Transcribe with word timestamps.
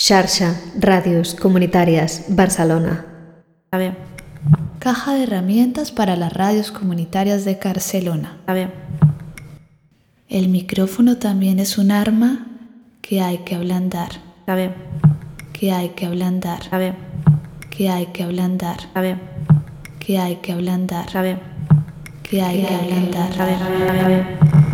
Xarxa 0.00 0.54
Radios 0.78 1.34
Comunitarias 1.34 2.26
Barcelona. 2.28 3.04
A 3.72 3.78
ver. 3.78 3.96
Caja 4.78 5.14
de 5.14 5.24
herramientas 5.24 5.90
para 5.90 6.14
las 6.14 6.32
radios 6.32 6.70
comunitarias 6.70 7.44
de 7.44 7.56
Barcelona. 7.56 8.38
A 8.46 8.52
ver. 8.52 8.70
El 10.28 10.50
micrófono 10.50 11.16
también 11.16 11.58
es 11.58 11.78
un 11.78 11.90
arma 11.90 12.46
que 13.02 13.20
hay 13.22 13.38
que 13.38 13.56
ablandar. 13.56 14.10
A 14.46 14.54
ver. 14.54 14.72
Que 15.52 15.72
hay 15.72 15.88
que 15.88 16.06
ablandar. 16.06 16.60
A 16.70 16.78
ver. 16.78 16.94
Que 17.68 17.90
hay 17.90 18.06
que 18.06 18.22
ablandar. 18.22 18.78
A 18.94 19.00
ver. 19.00 19.18
Que 19.98 20.16
hay 20.16 20.36
que 20.36 20.52
ablandar. 20.52 21.08
A 21.16 21.22
ver. 21.22 21.40
Que 22.22 22.40
hay 22.40 22.62
que 22.62 22.72
ablandar. 22.72 23.32
A 23.36 23.44
ver. 23.44 23.62
A 23.62 23.68
ver. 23.68 24.04
A 24.04 24.08
ver. 24.08 24.67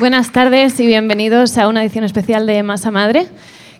Buenas 0.00 0.32
tardes 0.32 0.78
y 0.80 0.86
bienvenidos 0.86 1.56
a 1.58 1.68
una 1.68 1.82
edición 1.82 2.04
especial 2.04 2.46
de 2.46 2.62
Masa 2.62 2.90
Madre, 2.90 3.26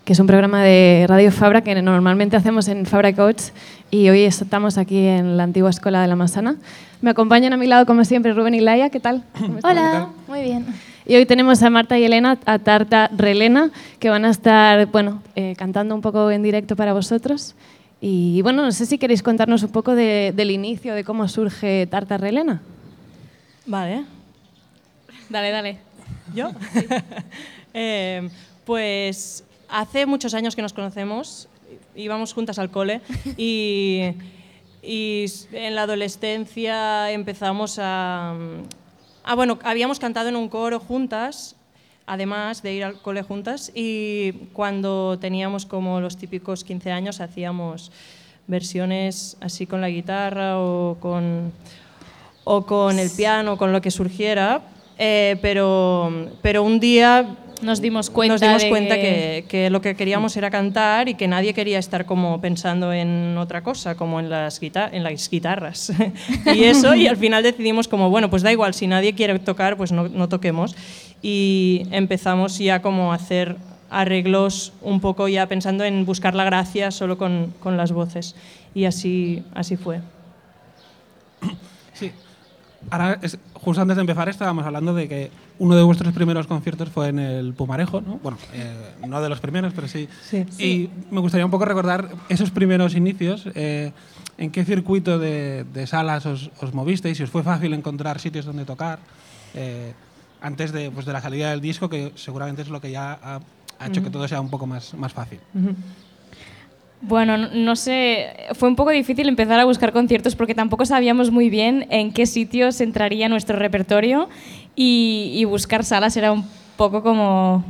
que 0.05 0.13
es 0.13 0.19
un 0.19 0.27
programa 0.27 0.63
de 0.63 1.05
Radio 1.07 1.31
Fabra 1.31 1.61
que 1.61 1.79
normalmente 1.81 2.35
hacemos 2.37 2.67
en 2.67 2.85
Fabra 2.85 3.13
Coach 3.13 3.41
y 3.89 4.07
hoy 4.09 4.21
estamos 4.21 4.77
aquí 4.77 5.05
en 5.07 5.35
la 5.37 5.43
antigua 5.43 5.69
Escuela 5.69 6.01
de 6.01 6.07
la 6.07 6.15
Masana. 6.15 6.55
Me 7.01 7.09
acompañan 7.09 7.53
a 7.53 7.57
mi 7.57 7.65
lado, 7.67 7.85
como 7.85 8.05
siempre, 8.05 8.33
Rubén 8.33 8.53
y 8.53 8.61
Laia. 8.61 8.89
¿Qué 8.89 8.99
tal? 8.99 9.23
Hola, 9.63 10.09
muy 10.27 10.41
bien. 10.43 10.65
Y 11.07 11.15
hoy 11.15 11.25
tenemos 11.25 11.63
a 11.63 11.69
Marta 11.71 11.97
y 11.97 12.03
Elena, 12.03 12.37
a 12.45 12.59
Tarta 12.59 13.09
Relena, 13.17 13.71
que 13.99 14.09
van 14.11 14.23
a 14.25 14.29
estar 14.29 14.85
bueno, 14.87 15.23
eh, 15.35 15.55
cantando 15.57 15.95
un 15.95 16.01
poco 16.01 16.29
en 16.29 16.43
directo 16.43 16.75
para 16.75 16.93
vosotros. 16.93 17.55
Y 17.99 18.41
bueno, 18.43 18.61
no 18.61 18.71
sé 18.71 18.85
si 18.85 18.97
queréis 18.99 19.23
contarnos 19.23 19.63
un 19.63 19.71
poco 19.71 19.95
de- 19.95 20.31
del 20.35 20.51
inicio, 20.51 20.93
de 20.93 21.03
cómo 21.03 21.27
surge 21.27 21.87
Tarta 21.87 22.17
Relena. 22.17 22.61
Vale, 23.65 24.03
Dale, 25.29 25.49
dale. 25.51 25.77
¿Yo? 26.33 26.51
Eh, 27.73 28.29
pues 28.65 29.45
hace 29.69 30.05
muchos 30.05 30.33
años 30.33 30.57
que 30.57 30.61
nos 30.61 30.73
conocemos, 30.73 31.47
íbamos 31.95 32.33
juntas 32.33 32.59
al 32.59 32.69
cole 32.69 32.99
y, 33.37 34.11
y 34.83 35.25
en 35.53 35.75
la 35.75 35.83
adolescencia 35.83 37.11
empezamos 37.11 37.79
a... 37.79 38.35
Ah, 39.23 39.35
bueno, 39.35 39.57
habíamos 39.63 39.99
cantado 39.99 40.27
en 40.27 40.35
un 40.35 40.49
coro 40.49 40.81
juntas, 40.81 41.55
además 42.05 42.61
de 42.61 42.73
ir 42.73 42.83
al 42.83 43.01
cole 43.01 43.21
juntas, 43.21 43.71
y 43.73 44.33
cuando 44.51 45.17
teníamos 45.19 45.65
como 45.65 46.01
los 46.01 46.17
típicos 46.17 46.65
15 46.65 46.91
años 46.91 47.21
hacíamos 47.21 47.91
versiones 48.47 49.37
así 49.39 49.65
con 49.65 49.79
la 49.79 49.89
guitarra 49.89 50.59
o 50.59 50.97
con, 50.99 51.53
o 52.43 52.65
con 52.65 52.99
el 52.99 53.09
piano, 53.11 53.57
con 53.57 53.71
lo 53.71 53.79
que 53.79 53.91
surgiera, 53.91 54.61
eh, 55.03 55.37
pero, 55.41 56.29
pero 56.41 56.63
un 56.63 56.79
día 56.79 57.35
Nos 57.61 57.79
dimos 57.81 58.09
cuenta, 58.09 58.33
nos 58.33 58.41
dimos 58.41 58.61
de 58.63 58.69
cuenta 58.69 58.95
que, 58.95 59.45
que 59.47 59.69
lo 59.69 59.81
que 59.81 59.95
queríamos 59.95 60.35
era 60.37 60.49
cantar 60.49 61.09
y 61.09 61.13
que 61.15 61.27
nadie 61.27 61.53
quería 61.53 61.77
estar 61.79 62.05
como 62.05 62.39
pensando 62.41 62.91
en 62.93 63.37
otra 63.37 63.61
cosa, 63.61 63.93
como 63.95 64.19
en 64.19 64.29
las, 64.29 64.59
guita- 64.61 64.89
en 64.91 65.03
las 65.03 65.29
guitarras. 65.29 65.91
y 66.55 66.63
eso, 66.63 66.95
y 66.95 67.05
al 67.07 67.17
final 67.17 67.43
decidimos 67.43 67.87
como, 67.87 68.09
bueno, 68.09 68.29
pues 68.31 68.41
da 68.41 68.51
igual, 68.51 68.73
si 68.73 68.87
nadie 68.87 69.13
quiere 69.13 69.37
tocar, 69.39 69.77
pues 69.77 69.91
no, 69.91 70.07
no 70.09 70.27
toquemos. 70.27 70.75
Y 71.21 71.83
empezamos 71.91 72.57
ya 72.57 72.81
como 72.81 73.11
a 73.11 73.15
hacer 73.15 73.57
arreglos 73.91 74.73
un 74.81 74.99
poco 74.99 75.27
ya 75.27 75.45
pensando 75.47 75.83
en 75.83 76.03
buscar 76.05 76.33
la 76.33 76.45
gracia 76.45 76.89
solo 76.89 77.17
con, 77.17 77.53
con 77.59 77.77
las 77.77 77.91
voces. 77.91 78.35
Y 78.73 78.85
así, 78.85 79.43
así 79.53 79.75
fue. 79.77 79.99
Sí. 81.93 82.11
Ahora, 82.89 83.19
es- 83.21 83.37
justo 83.61 83.81
antes 83.81 83.95
de 83.95 84.01
empezar, 84.01 84.27
estábamos 84.27 84.65
hablando 84.65 84.93
de 84.93 85.07
que 85.07 85.31
uno 85.59 85.75
de 85.75 85.83
vuestros 85.83 86.13
primeros 86.13 86.47
conciertos 86.47 86.89
fue 86.89 87.09
en 87.09 87.19
el 87.19 87.53
Pumarejo, 87.53 88.01
¿no? 88.01 88.19
Bueno, 88.23 88.37
eh, 88.53 88.95
no 89.07 89.21
de 89.21 89.29
los 89.29 89.39
primeros, 89.39 89.73
pero 89.73 89.87
sí. 89.87 90.09
Sí. 90.27 90.45
Y 90.59 90.89
me 91.13 91.19
gustaría 91.21 91.45
un 91.45 91.51
poco 91.51 91.65
recordar 91.65 92.09
esos 92.29 92.51
primeros 92.51 92.95
inicios. 92.95 93.45
eh, 93.55 93.91
¿En 94.37 94.49
qué 94.49 94.65
circuito 94.65 95.19
de, 95.19 95.65
de 95.71 95.85
salas 95.85 96.25
os, 96.25 96.49
os 96.59 96.73
movisteis? 96.73 97.17
Si 97.17 97.23
os 97.23 97.29
fue 97.29 97.43
fácil 97.43 97.73
encontrar 97.73 98.19
sitios 98.19 98.45
donde 98.45 98.65
tocar. 98.65 98.97
Eh, 99.53 99.93
antes 100.41 100.71
de, 100.71 100.89
pues, 100.89 101.05
de 101.05 101.13
la 101.13 101.21
salida 101.21 101.51
del 101.51 101.61
disco, 101.61 101.87
que 101.87 102.13
seguramente 102.15 102.63
es 102.63 102.69
lo 102.69 102.81
que 102.81 102.89
ya 102.89 103.19
ha, 103.21 103.39
ha 103.77 103.87
hecho 103.87 104.01
que 104.01 104.09
todo 104.09 104.27
sea 104.27 104.41
un 104.41 104.49
poco 104.49 104.65
más, 104.65 104.95
más 104.95 105.13
fácil. 105.13 105.39
Bueno, 107.01 107.35
no- 107.37 107.75
sé, 107.75 108.27
fue 108.53 108.69
un 108.69 108.75
poco 108.75 108.91
difícil 108.91 109.27
empezar 109.27 109.59
a 109.59 109.65
buscar 109.65 109.91
conciertos 109.91 110.35
porque 110.35 110.53
tampoco 110.53 110.85
sabíamos 110.85 111.31
muy 111.31 111.49
bien 111.49 111.87
en 111.89 112.11
qué 112.13 112.27
sitios 112.27 112.79
entraría 112.79 113.27
nuestro 113.27 113.57
repertorio 113.57 114.29
y, 114.75 115.43
buscar 115.45 115.83
salas 115.83 116.15
era 116.15 116.31
un 116.31 116.45
poco 116.77 117.01
como, 117.01 117.63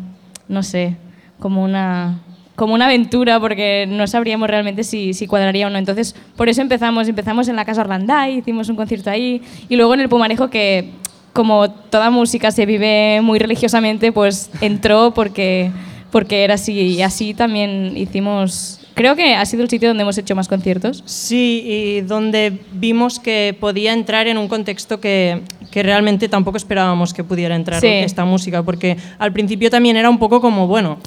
no 0.50 0.64
sé, 0.64 0.98
como 1.40 1.64
una, 1.64 2.20
como 2.56 2.74
una 2.74 2.86
aventura 2.86 3.40
porque 3.40 3.86
no 3.88 4.06
sabríamos 4.06 4.50
realmente 4.50 4.84
si, 4.84 5.14
si 5.14 5.28
cuadraría 5.28 5.68
o 5.68 5.70
no. 5.70 5.78
Entonces, 5.78 6.14
por 6.36 6.50
eso 6.50 6.62
empezamos, 6.62 7.08
empezamos 7.08 7.48
en 7.48 7.56
la 7.56 7.64
Casa 7.64 7.82
Orlandai, 7.82 8.38
hicimos 8.38 8.68
un 8.68 8.76
concierto 8.76 9.10
ahí 9.10 9.42
y 9.70 9.78
luego 9.78 9.94
en 9.94 10.02
el 10.02 10.10
Pumarejo 10.10 10.50
que 10.50 10.92
como 11.34 11.72
toda 11.72 12.10
música 12.10 12.52
se 12.52 12.66
vive 12.66 13.22
muy 13.22 13.40
religiosamente, 13.40 14.12
pues 14.12 14.52
entró 14.60 15.14
porque, 15.14 15.72
porque 16.12 16.44
era 16.44 16.56
así 16.56 16.74
y 16.74 17.02
así 17.02 17.34
también 17.34 17.94
hicimos... 17.96 18.80
Creo 18.94 19.16
que 19.16 19.34
ha 19.36 19.46
sido 19.46 19.64
el 19.64 19.70
sitio 19.70 19.88
donde 19.90 20.04
hemos 20.04 20.18
hecho 20.18 20.36
más 20.36 20.48
conciertos. 20.50 21.02
Sí, 21.06 21.64
y 21.66 22.02
donde 22.02 22.60
vimos 22.74 23.20
que 23.20 23.56
podía 23.60 23.94
entrar 23.94 24.28
en 24.28 24.38
un 24.38 24.48
contexto 24.50 25.00
que, 25.00 25.42
que 25.72 25.82
realmente 25.82 26.28
tampoco 26.28 26.58
esperábamos 26.58 27.14
que 27.14 27.24
pudiera 27.24 27.56
entrar 27.56 27.80
Sí. 27.80 27.88
esta 27.88 28.26
música, 28.26 28.62
porque 28.64 28.98
al 29.18 29.32
principio 29.32 29.70
también 29.70 29.96
era 29.96 30.10
un 30.10 30.20
poco 30.20 30.42
como, 30.42 30.68
bueno, 30.68 30.98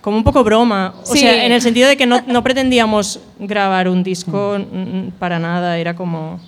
como 0.00 0.16
un 0.16 0.24
poco 0.24 0.42
broma, 0.42 0.94
o 1.02 1.12
Sí. 1.12 1.18
sea, 1.20 1.44
en 1.44 1.52
el 1.52 1.60
sentido 1.60 1.86
de 1.86 1.96
que 1.98 2.06
no, 2.06 2.22
no 2.26 2.42
pretendíamos 2.42 3.20
grabar 3.38 3.86
un 3.88 4.02
disco 4.02 4.56
mm, 4.58 5.08
para 5.18 5.38
nada, 5.38 5.76
era 5.78 5.94
como... 5.94 6.36
o 6.36 6.40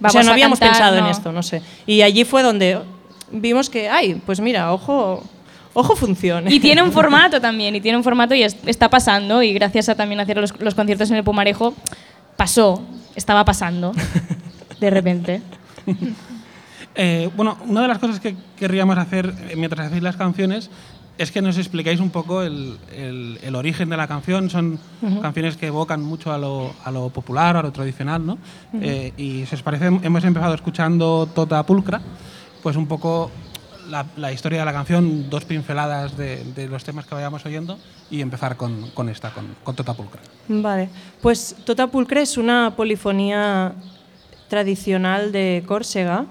Vamos 0.00 0.12
sea, 0.12 0.22
no 0.22 0.32
habíamos 0.32 0.58
cantar, 0.58 0.76
pensado 0.76 0.98
en 0.98 1.04
no. 1.04 1.10
esto, 1.10 1.32
no 1.32 1.42
sé. 1.42 1.62
Y 1.86 2.02
allí 2.02 2.24
fue 2.24 2.42
donde 2.42 2.78
vimos 3.32 3.70
que, 3.70 3.88
ay, 3.88 4.20
pues 4.26 4.38
mira, 4.40 4.72
ojo, 4.74 5.24
ojo 5.78 5.96
funciona. 5.96 6.50
Y 6.52 6.60
tiene 6.60 6.82
un 6.82 6.92
formato 6.92 7.40
también, 7.40 7.74
y 7.76 7.80
tiene 7.80 7.96
un 7.98 8.04
formato 8.04 8.34
y 8.34 8.42
es- 8.42 8.56
está 8.66 8.88
pasando, 8.90 9.42
y 9.42 9.52
gracias 9.52 9.88
a 9.88 9.94
también 9.94 10.20
hacer 10.20 10.36
los, 10.38 10.58
los 10.60 10.74
conciertos 10.74 11.10
en 11.10 11.16
el 11.16 11.24
Pumarejo, 11.24 11.74
pasó, 12.36 12.82
estaba 13.16 13.44
pasando, 13.44 13.92
de 14.80 14.90
repente. 14.90 15.42
Eh, 16.94 17.30
bueno, 17.36 17.56
una 17.66 17.82
de 17.82 17.88
las 17.88 17.98
cosas 17.98 18.18
que 18.20 18.34
querríamos 18.56 18.98
hacer 18.98 19.32
eh, 19.50 19.54
mientras 19.56 19.86
hacéis 19.86 20.02
las 20.02 20.16
canciones 20.16 20.68
es 21.16 21.32
que 21.32 21.42
nos 21.42 21.58
explicáis 21.58 21.98
un 22.00 22.10
poco 22.10 22.42
el, 22.42 22.76
el- 22.96 23.38
el 23.42 23.54
origen 23.56 23.88
de 23.88 23.96
la 23.96 24.06
canción. 24.06 24.50
Son 24.50 24.78
canciones 25.20 25.56
que 25.56 25.66
evocan 25.66 26.00
mucho 26.02 26.32
a 26.32 26.38
lo, 26.38 26.72
a 26.84 26.90
lo 26.92 27.08
popular, 27.10 27.56
a 27.56 27.62
lo 27.62 27.72
tradicional, 27.72 28.24
¿no? 28.24 28.38
Eh, 28.80 29.12
y 29.16 29.44
si 29.46 29.54
os 29.56 29.62
parece, 29.62 29.86
hemos 29.86 30.24
empezado 30.24 30.54
escuchando 30.54 31.28
Tota 31.34 31.64
Pulcra, 31.64 32.00
pues 32.62 32.76
un 32.76 32.86
poco 32.86 33.30
la, 33.88 34.06
la 34.16 34.32
historia 34.32 34.60
de 34.60 34.64
la 34.64 34.72
canción, 34.72 35.28
dos 35.30 35.44
pinceladas 35.44 36.16
de, 36.16 36.44
de 36.54 36.68
los 36.68 36.84
temas 36.84 37.06
que 37.06 37.14
vayamos 37.14 37.44
oyendo 37.46 37.78
y 38.10 38.20
empezar 38.20 38.56
con, 38.56 38.90
con 38.90 39.08
esta, 39.08 39.30
con, 39.30 39.46
con 39.64 39.74
Tota. 39.76 39.94
Vale, 40.48 40.88
pues 41.22 41.56
Tota 41.64 41.86
Pulcre 41.88 42.22
es 42.22 42.36
una 42.36 42.74
polifonía 42.76 43.72
tradicional 44.48 45.32
de 45.32 45.62
Córcega 45.66 46.26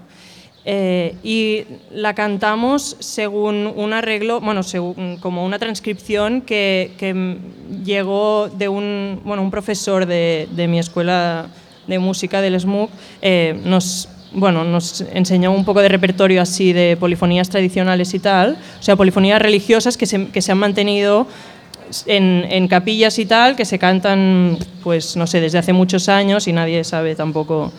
eh, 0.65 1.15
y 1.24 1.63
la 1.92 2.13
cantamos 2.13 2.98
según 3.00 3.71
un 3.75 3.94
arreglo, 3.94 4.42
bueno, 4.42 4.63
según- 4.63 5.18
como 5.21 5.45
una 5.45 5.60
transcripción 5.60 6.42
que, 6.42 6.94
que 6.98 7.38
llegó 7.86 8.50
de 8.50 8.68
un, 8.68 9.21
bueno, 9.24 9.44
un 9.44 9.51
profesor 9.51 10.06
de, 10.06 10.48
de 10.51 10.68
mi 10.68 10.80
escuela 10.80 11.48
de 11.88 12.00
música 12.00 12.42
del 12.42 12.60
SMUC, 12.60 12.89
eh, 13.21 13.57
nos, 13.63 14.10
bueno, 14.33 14.63
nos 14.63 15.01
enseñó 15.13 15.51
un 15.51 15.65
poco 15.65 15.81
de 15.81 15.89
repertorio 15.89 16.41
así 16.41 16.74
de 16.74 16.97
polifonías 17.00 17.50
tradicionales 17.50 18.13
y 18.13 18.19
tal, 18.19 18.57
o 18.79 18.83
sea, 18.83 18.95
polifonías 18.95 19.41
religiosas 19.41 19.97
que 19.97 20.06
se, 20.06 20.27
que 20.27 20.41
se 20.41 20.51
han 20.51 20.57
mantenido 20.57 21.27
en, 22.06 22.45
en 22.50 22.68
capillas 22.68 23.18
y 23.19 23.25
tal, 23.25 23.56
que 23.56 23.65
se 23.65 23.79
cantan, 23.79 24.57
pues 24.83 25.15
no 25.15 25.27
sé, 25.27 25.41
desde 25.41 25.57
hace 25.57 25.74
muchos 25.74 26.09
años 26.09 26.47
y 26.47 26.53
nadie 26.53 26.83
sabe 26.83 27.15
tampoco, 27.15 27.71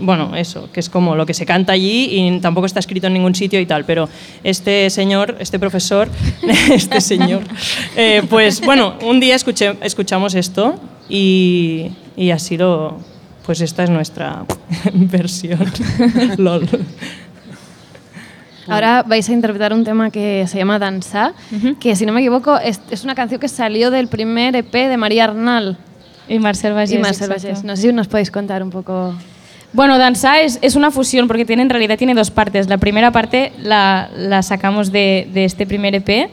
bueno, 0.00 0.36
eso, 0.36 0.70
que 0.72 0.80
es 0.80 0.88
como 0.88 1.16
lo 1.16 1.26
que 1.26 1.34
se 1.34 1.46
canta 1.46 1.72
allí 1.72 2.08
y 2.10 2.40
tampoco 2.40 2.66
está 2.66 2.80
escrito 2.80 3.06
en 3.06 3.14
ningún 3.14 3.34
sitio 3.34 3.60
y 3.60 3.66
tal, 3.66 3.84
pero 3.84 4.08
este 4.44 4.90
señor, 4.90 5.36
este 5.40 5.58
profesor, 5.58 6.08
este 6.70 7.00
señor, 7.00 7.42
eh, 7.96 8.22
pues 8.28 8.60
bueno, 8.60 8.94
un 9.02 9.20
día 9.20 9.34
escuché, 9.34 9.74
escuchamos 9.82 10.34
esto 10.34 10.74
y, 11.08 11.92
y 12.16 12.30
así 12.30 12.56
lo, 12.56 12.98
pues 13.44 13.60
esta 13.60 13.84
es 13.84 13.90
nuestra 13.90 14.44
versión. 14.92 15.64
Lol. 16.38 16.68
Ahora 18.68 19.02
vais 19.02 19.28
a 19.28 19.32
interpretar 19.32 19.72
un 19.72 19.82
tema 19.84 20.10
que 20.10 20.46
se 20.46 20.56
llama 20.56 20.78
Danza, 20.78 21.32
que 21.80 21.96
si 21.96 22.06
no 22.06 22.12
me 22.12 22.20
equivoco 22.20 22.58
es, 22.58 22.80
es 22.90 23.02
una 23.02 23.14
canción 23.16 23.40
que 23.40 23.48
salió 23.48 23.90
del 23.90 24.06
primer 24.06 24.54
EP 24.54 24.72
de 24.72 24.96
María 24.96 25.24
Arnal 25.24 25.76
Y 26.28 26.38
Marcel 26.38 26.72
Vallès. 26.72 26.92
y 26.92 26.98
Marcel. 26.98 27.28
Vallès. 27.28 27.64
No 27.64 27.74
sé 27.74 27.82
si 27.82 27.92
nos 27.92 28.06
podéis 28.06 28.30
contar 28.30 28.62
un 28.62 28.70
poco. 28.70 29.14
Bueno, 29.72 29.98
Danza 29.98 30.40
es, 30.40 30.58
es 30.62 30.76
una 30.76 30.90
fusión 30.92 31.26
porque 31.26 31.44
tiene, 31.44 31.62
en 31.62 31.70
realidad 31.70 31.98
tiene 31.98 32.14
dos 32.14 32.30
partes. 32.30 32.68
La 32.68 32.78
primera 32.78 33.10
parte 33.10 33.52
la, 33.60 34.08
la 34.16 34.42
sacamos 34.44 34.92
de, 34.92 35.28
de 35.34 35.44
este 35.44 35.66
primer 35.66 35.94
EP, 35.96 36.30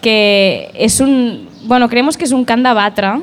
que 0.00 0.70
es 0.74 1.00
un, 1.00 1.46
bueno, 1.64 1.88
creemos 1.90 2.16
que 2.16 2.24
es 2.24 2.32
un 2.32 2.44
Kanda 2.46 2.72
Batra. 2.72 3.20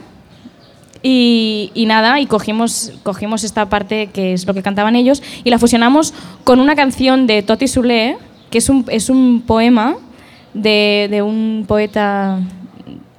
Y, 1.06 1.70
y 1.74 1.86
nada, 1.86 2.22
y 2.22 2.26
cogimos, 2.28 2.94
cogimos 3.04 3.44
esta 3.44 3.68
parte 3.68 4.08
que 4.08 4.32
es 4.32 4.48
lo 4.48 4.54
que 4.54 4.64
cantaban 4.64 4.96
ellos 4.96 5.22
y 5.44 5.50
la 5.50 5.60
fusionamos 5.60 6.14
con 6.46 6.62
una 6.62 6.76
canción 6.76 7.28
de 7.28 7.44
Toti 7.44 7.68
Soulé, 7.68 8.16
que 8.50 8.60
es 8.60 8.70
un, 8.70 8.86
es 8.88 9.10
un 9.10 9.42
poema 9.46 9.98
de, 10.54 11.10
de 11.12 11.22
un 11.22 11.66
poeta, 11.68 12.40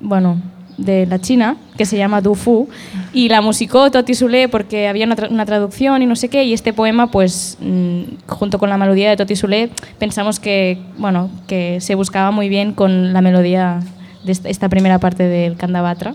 bueno, 0.00 0.40
de 0.78 1.04
la 1.06 1.20
China, 1.20 1.56
que 1.76 1.84
se 1.84 1.96
llama 1.98 2.20
Du 2.22 2.34
Fu, 2.34 2.68
y 3.12 3.28
la 3.28 3.42
musicó 3.42 3.90
Toti 3.90 4.14
Soulé 4.14 4.48
porque 4.48 4.88
había 4.88 5.04
una, 5.04 5.14
tra- 5.14 5.30
una 5.30 5.44
traducción 5.44 6.00
y 6.02 6.06
no 6.06 6.16
sé 6.16 6.30
qué, 6.30 6.42
y 6.44 6.52
este 6.54 6.72
poema, 6.72 7.10
pues, 7.10 7.58
mm, 7.60 8.02
junto 8.26 8.58
con 8.58 8.70
la 8.70 8.78
melodía 8.78 9.10
de 9.10 9.16
Toti 9.16 9.36
Soulé, 9.36 9.68
pensamos 9.98 10.40
que, 10.40 10.78
bueno, 10.96 11.28
que 11.46 11.80
se 11.80 11.94
buscaba 11.94 12.30
muy 12.30 12.48
bien 12.48 12.72
con 12.72 13.12
la 13.12 13.20
melodía 13.20 13.80
de 14.24 14.32
esta, 14.32 14.68
primera 14.70 14.98
parte 14.98 15.28
del 15.28 15.56
Kandavatra. 15.56 16.14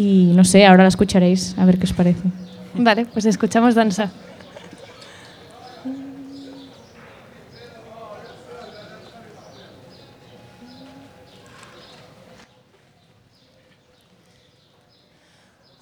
Y 0.00 0.30
no 0.32 0.44
sé, 0.44 0.64
ahora 0.64 0.84
la 0.84 0.90
escucharéis, 0.90 1.56
a 1.58 1.64
ver 1.64 1.76
qué 1.76 1.82
os 1.82 1.92
parece. 1.92 2.22
Vale, 2.74 3.04
pues 3.06 3.24
escuchamos 3.24 3.74
Danza. 3.74 4.12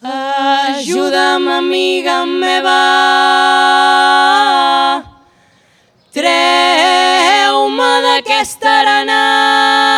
Ajuda'm, 0.00 1.48
amiga 1.48 2.24
meva, 2.24 2.80
treu-me 6.14 7.90
d'aquesta 8.06 8.80
arenal, 8.80 9.95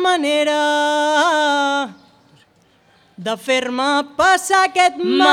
manera 0.00 0.58
de 3.18 3.36
fer-me 3.36 4.04
passar 4.16 4.64
aquest 4.68 4.96
mal. 5.02 5.28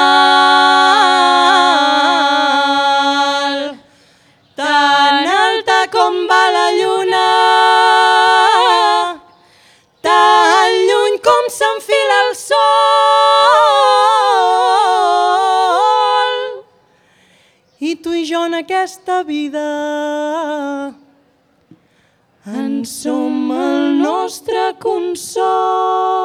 Tan 4.57 5.27
alta 5.35 5.77
com 5.93 6.27
va 6.31 6.43
la 6.55 6.71
lluna, 6.79 7.27
tan 10.01 10.69
lluny 10.89 11.15
com 11.29 11.43
s'enfila 11.59 12.17
el 12.25 12.33
sol. 12.41 12.65
I 17.79 17.91
tu 18.01 18.11
i 18.17 18.25
jo 18.25 18.41
en 18.49 18.53
aquesta 18.65 19.21
vida 19.23 19.67
en 22.45 22.85
som 22.85 23.51
el 23.51 23.97
nostre 24.01 24.75
consol. 24.79 26.24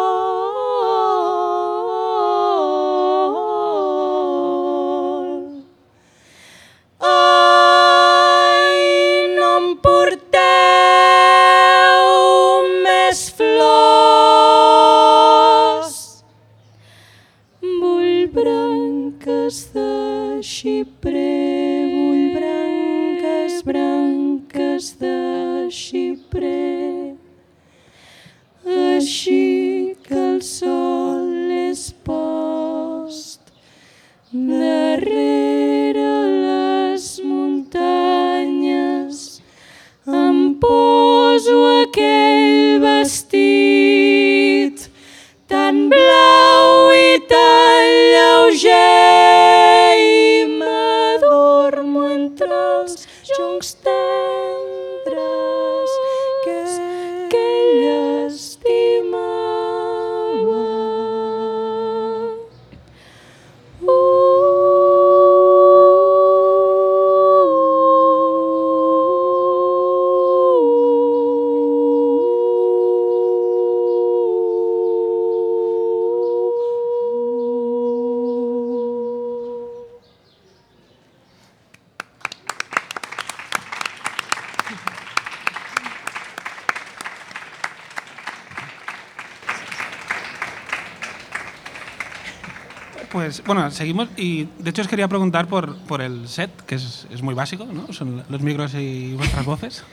Pues 93.30 93.44
bueno, 93.46 93.70
seguimos 93.70 94.08
y 94.16 94.48
de 94.58 94.70
hecho 94.70 94.82
os 94.82 94.88
quería 94.88 95.06
preguntar 95.06 95.46
por, 95.46 95.76
por 95.82 96.02
el 96.02 96.26
set, 96.26 96.50
que 96.66 96.74
es, 96.74 97.06
es 97.12 97.22
muy 97.22 97.32
básico, 97.32 97.64
¿no? 97.64 97.92
Son 97.92 98.24
los 98.28 98.40
micros 98.40 98.74
y 98.74 99.14
vuestras 99.14 99.44
voces. 99.46 99.84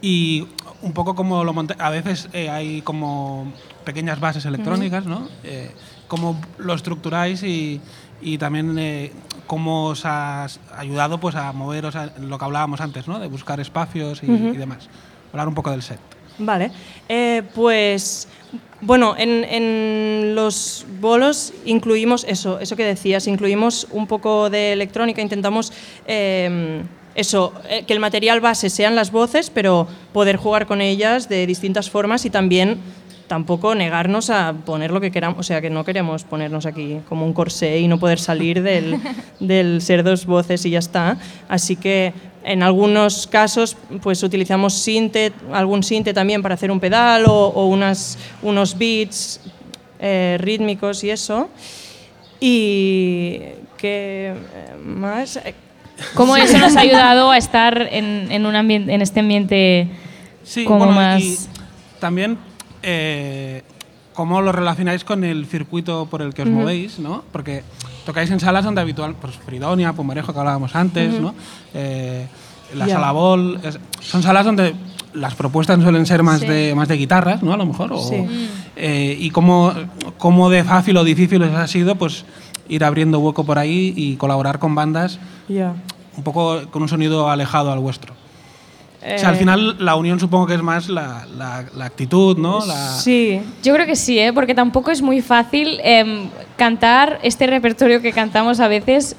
Y 0.00 0.46
un 0.80 0.94
poco 0.94 1.14
como 1.14 1.44
lo 1.44 1.52
monté, 1.52 1.74
a 1.78 1.90
veces 1.90 2.30
eh, 2.32 2.48
hay 2.48 2.80
como 2.80 3.52
pequeñas 3.84 4.18
bases 4.18 4.46
electrónicas, 4.46 5.04
¿no? 5.04 5.28
Eh, 5.44 5.70
cómo 6.08 6.40
lo 6.56 6.72
estructuráis 6.72 7.42
y, 7.42 7.82
y 8.22 8.38
también 8.38 8.74
eh, 8.78 9.12
cómo 9.46 9.88
os 9.88 10.06
has 10.06 10.58
ayudado 10.74 11.20
pues, 11.20 11.34
a 11.34 11.52
moveros 11.52 11.96
a 11.96 12.06
lo 12.18 12.38
que 12.38 12.44
hablábamos 12.46 12.80
antes, 12.80 13.06
¿no? 13.06 13.18
De 13.18 13.26
buscar 13.26 13.60
espacios 13.60 14.22
y, 14.22 14.26
y 14.32 14.56
demás. 14.56 14.88
Hablar 15.34 15.48
un 15.48 15.54
poco 15.54 15.70
del 15.70 15.82
set. 15.82 16.00
Vale, 16.38 16.72
Eh, 17.10 17.42
pues 17.54 18.26
bueno, 18.80 19.14
en, 19.18 19.44
en 19.44 20.34
los 20.34 20.86
bolos 21.00 21.52
incluimos 21.64 22.24
eso, 22.24 22.60
eso 22.60 22.76
que 22.76 22.84
decías, 22.84 23.26
incluimos 23.26 23.86
un 23.90 24.06
poco 24.06 24.50
de 24.50 24.72
electrónica, 24.72 25.20
intentamos 25.20 25.72
eh, 26.06 26.82
eso, 27.14 27.52
que 27.86 27.92
el 27.92 28.00
material 28.00 28.40
base 28.40 28.70
sean 28.70 28.94
las 28.94 29.10
voces, 29.10 29.50
pero 29.50 29.88
poder 30.12 30.36
jugar 30.36 30.66
con 30.66 30.80
ellas 30.80 31.28
de 31.28 31.46
distintas 31.46 31.90
formas 31.90 32.24
y 32.24 32.30
también 32.30 32.78
tampoco 33.30 33.76
negarnos 33.76 34.28
a 34.28 34.52
poner 34.66 34.90
lo 34.90 35.00
que 35.00 35.12
queramos, 35.12 35.38
o 35.38 35.42
sea, 35.44 35.60
que 35.60 35.70
no 35.70 35.84
queremos 35.84 36.24
ponernos 36.24 36.66
aquí 36.66 36.98
como 37.08 37.24
un 37.24 37.32
corsé 37.32 37.78
y 37.78 37.86
no 37.86 38.00
poder 38.00 38.18
salir 38.18 38.60
del, 38.60 38.98
del 39.38 39.80
ser 39.82 40.02
dos 40.02 40.26
voces 40.26 40.66
y 40.66 40.70
ya 40.70 40.80
está. 40.80 41.16
Así 41.48 41.76
que 41.76 42.12
en 42.42 42.64
algunos 42.64 43.28
casos 43.28 43.76
pues 44.02 44.24
utilizamos 44.24 44.74
sinte, 44.74 45.30
algún 45.52 45.84
sinte 45.84 46.12
también 46.12 46.42
para 46.42 46.56
hacer 46.56 46.72
un 46.72 46.80
pedal 46.80 47.26
o, 47.26 47.46
o 47.54 47.66
unas, 47.66 48.18
unos 48.42 48.76
beats 48.76 49.40
eh, 50.00 50.36
rítmicos 50.40 51.04
y 51.04 51.10
eso. 51.10 51.48
Y 52.40 53.42
que 53.76 54.34
más... 54.84 55.36
Eh, 55.36 55.54
¿Cómo 56.14 56.36
eso 56.36 56.58
nos 56.58 56.74
ha 56.74 56.80
ayudado 56.88 57.30
a 57.30 57.38
estar 57.38 57.80
en, 57.92 58.26
en 58.32 58.44
un 58.44 58.56
ambiente, 58.56 58.92
en 58.92 59.02
este 59.02 59.20
ambiente 59.20 59.88
Sí, 60.42 60.64
como 60.64 60.78
bueno, 60.78 60.94
más... 60.94 61.22
y 61.22 61.38
también 62.00 62.49
eh, 62.82 63.62
cómo 64.14 64.40
lo 64.42 64.52
relacionáis 64.52 65.04
con 65.04 65.24
el 65.24 65.46
circuito 65.46 66.06
por 66.06 66.22
el 66.22 66.34
que 66.34 66.42
os 66.42 66.48
movéis, 66.54 66.98
¿no? 66.98 67.22
Porque 67.32 67.62
tocáis 68.04 68.30
en 68.30 68.40
salas 68.40 68.64
donde 68.64 68.80
habitual, 68.80 69.14
pues 69.20 69.34
Fridonia, 69.36 69.92
Pumarejo, 69.92 70.32
que 70.32 70.38
hablábamos 70.38 70.74
antes, 70.74 71.14
¿no? 71.20 71.34
Eh, 71.74 72.26
la 72.74 72.86
sala 72.94 73.12
Bol, 73.12 73.60
es- 73.62 73.78
son 74.00 74.22
salas 74.22 74.44
donde 74.44 74.74
las 75.14 75.34
propuestas 75.34 75.80
suelen 75.82 76.06
ser 76.06 76.22
más, 76.22 76.40
de, 76.40 76.74
más 76.74 76.86
de 76.88 76.96
guitarras, 76.96 77.42
¿no? 77.42 77.52
A 77.52 77.56
lo 77.56 77.66
mejor. 77.66 77.92
o- 77.92 77.98
Sí. 77.98 78.16
eh, 78.76 79.16
y 79.18 79.30
cómo, 79.30 79.72
cómo 80.18 80.50
de 80.50 80.62
fácil 80.64 80.96
o 80.96 81.04
difícil 81.04 81.42
os 81.42 81.54
ha 81.54 81.66
sido, 81.66 81.96
pues, 81.96 82.24
ir 82.68 82.84
abriendo 82.84 83.18
hueco 83.18 83.44
por 83.44 83.58
ahí 83.58 83.92
y 83.96 84.14
colaborar 84.16 84.58
con 84.60 84.74
bandas 84.76 85.18
un 86.16 86.22
poco 86.22 86.60
con 86.70 86.82
un 86.82 86.88
sonido 86.88 87.28
alejado 87.30 87.72
al 87.72 87.80
vuestro. 87.80 88.14
O 89.02 89.18
sea, 89.18 89.30
al 89.30 89.34
Eh, 89.34 89.38
final 89.38 89.76
la 89.84 89.96
unión 89.96 90.20
supongo 90.20 90.46
que 90.46 90.54
es 90.54 90.62
más 90.62 90.88
la, 90.90 91.26
la- 91.38 91.64
la 91.74 91.84
actitud, 91.86 92.36
¿no? 92.36 92.64
La- 92.66 92.92
Sí, 92.98 93.40
Yo 93.62 93.72
creo 93.74 93.86
que 93.86 93.96
sí, 93.96 94.18
¿eh? 94.18 94.32
porque 94.32 94.54
tampoco 94.54 94.90
es 94.90 95.00
muy 95.00 95.22
fácil 95.22 95.80
em, 95.82 96.28
cantar 96.56 97.18
este 97.22 97.46
repertorio 97.46 98.02
que 98.02 98.12
cantamos 98.12 98.60
a 98.60 98.68
veces 98.68 99.16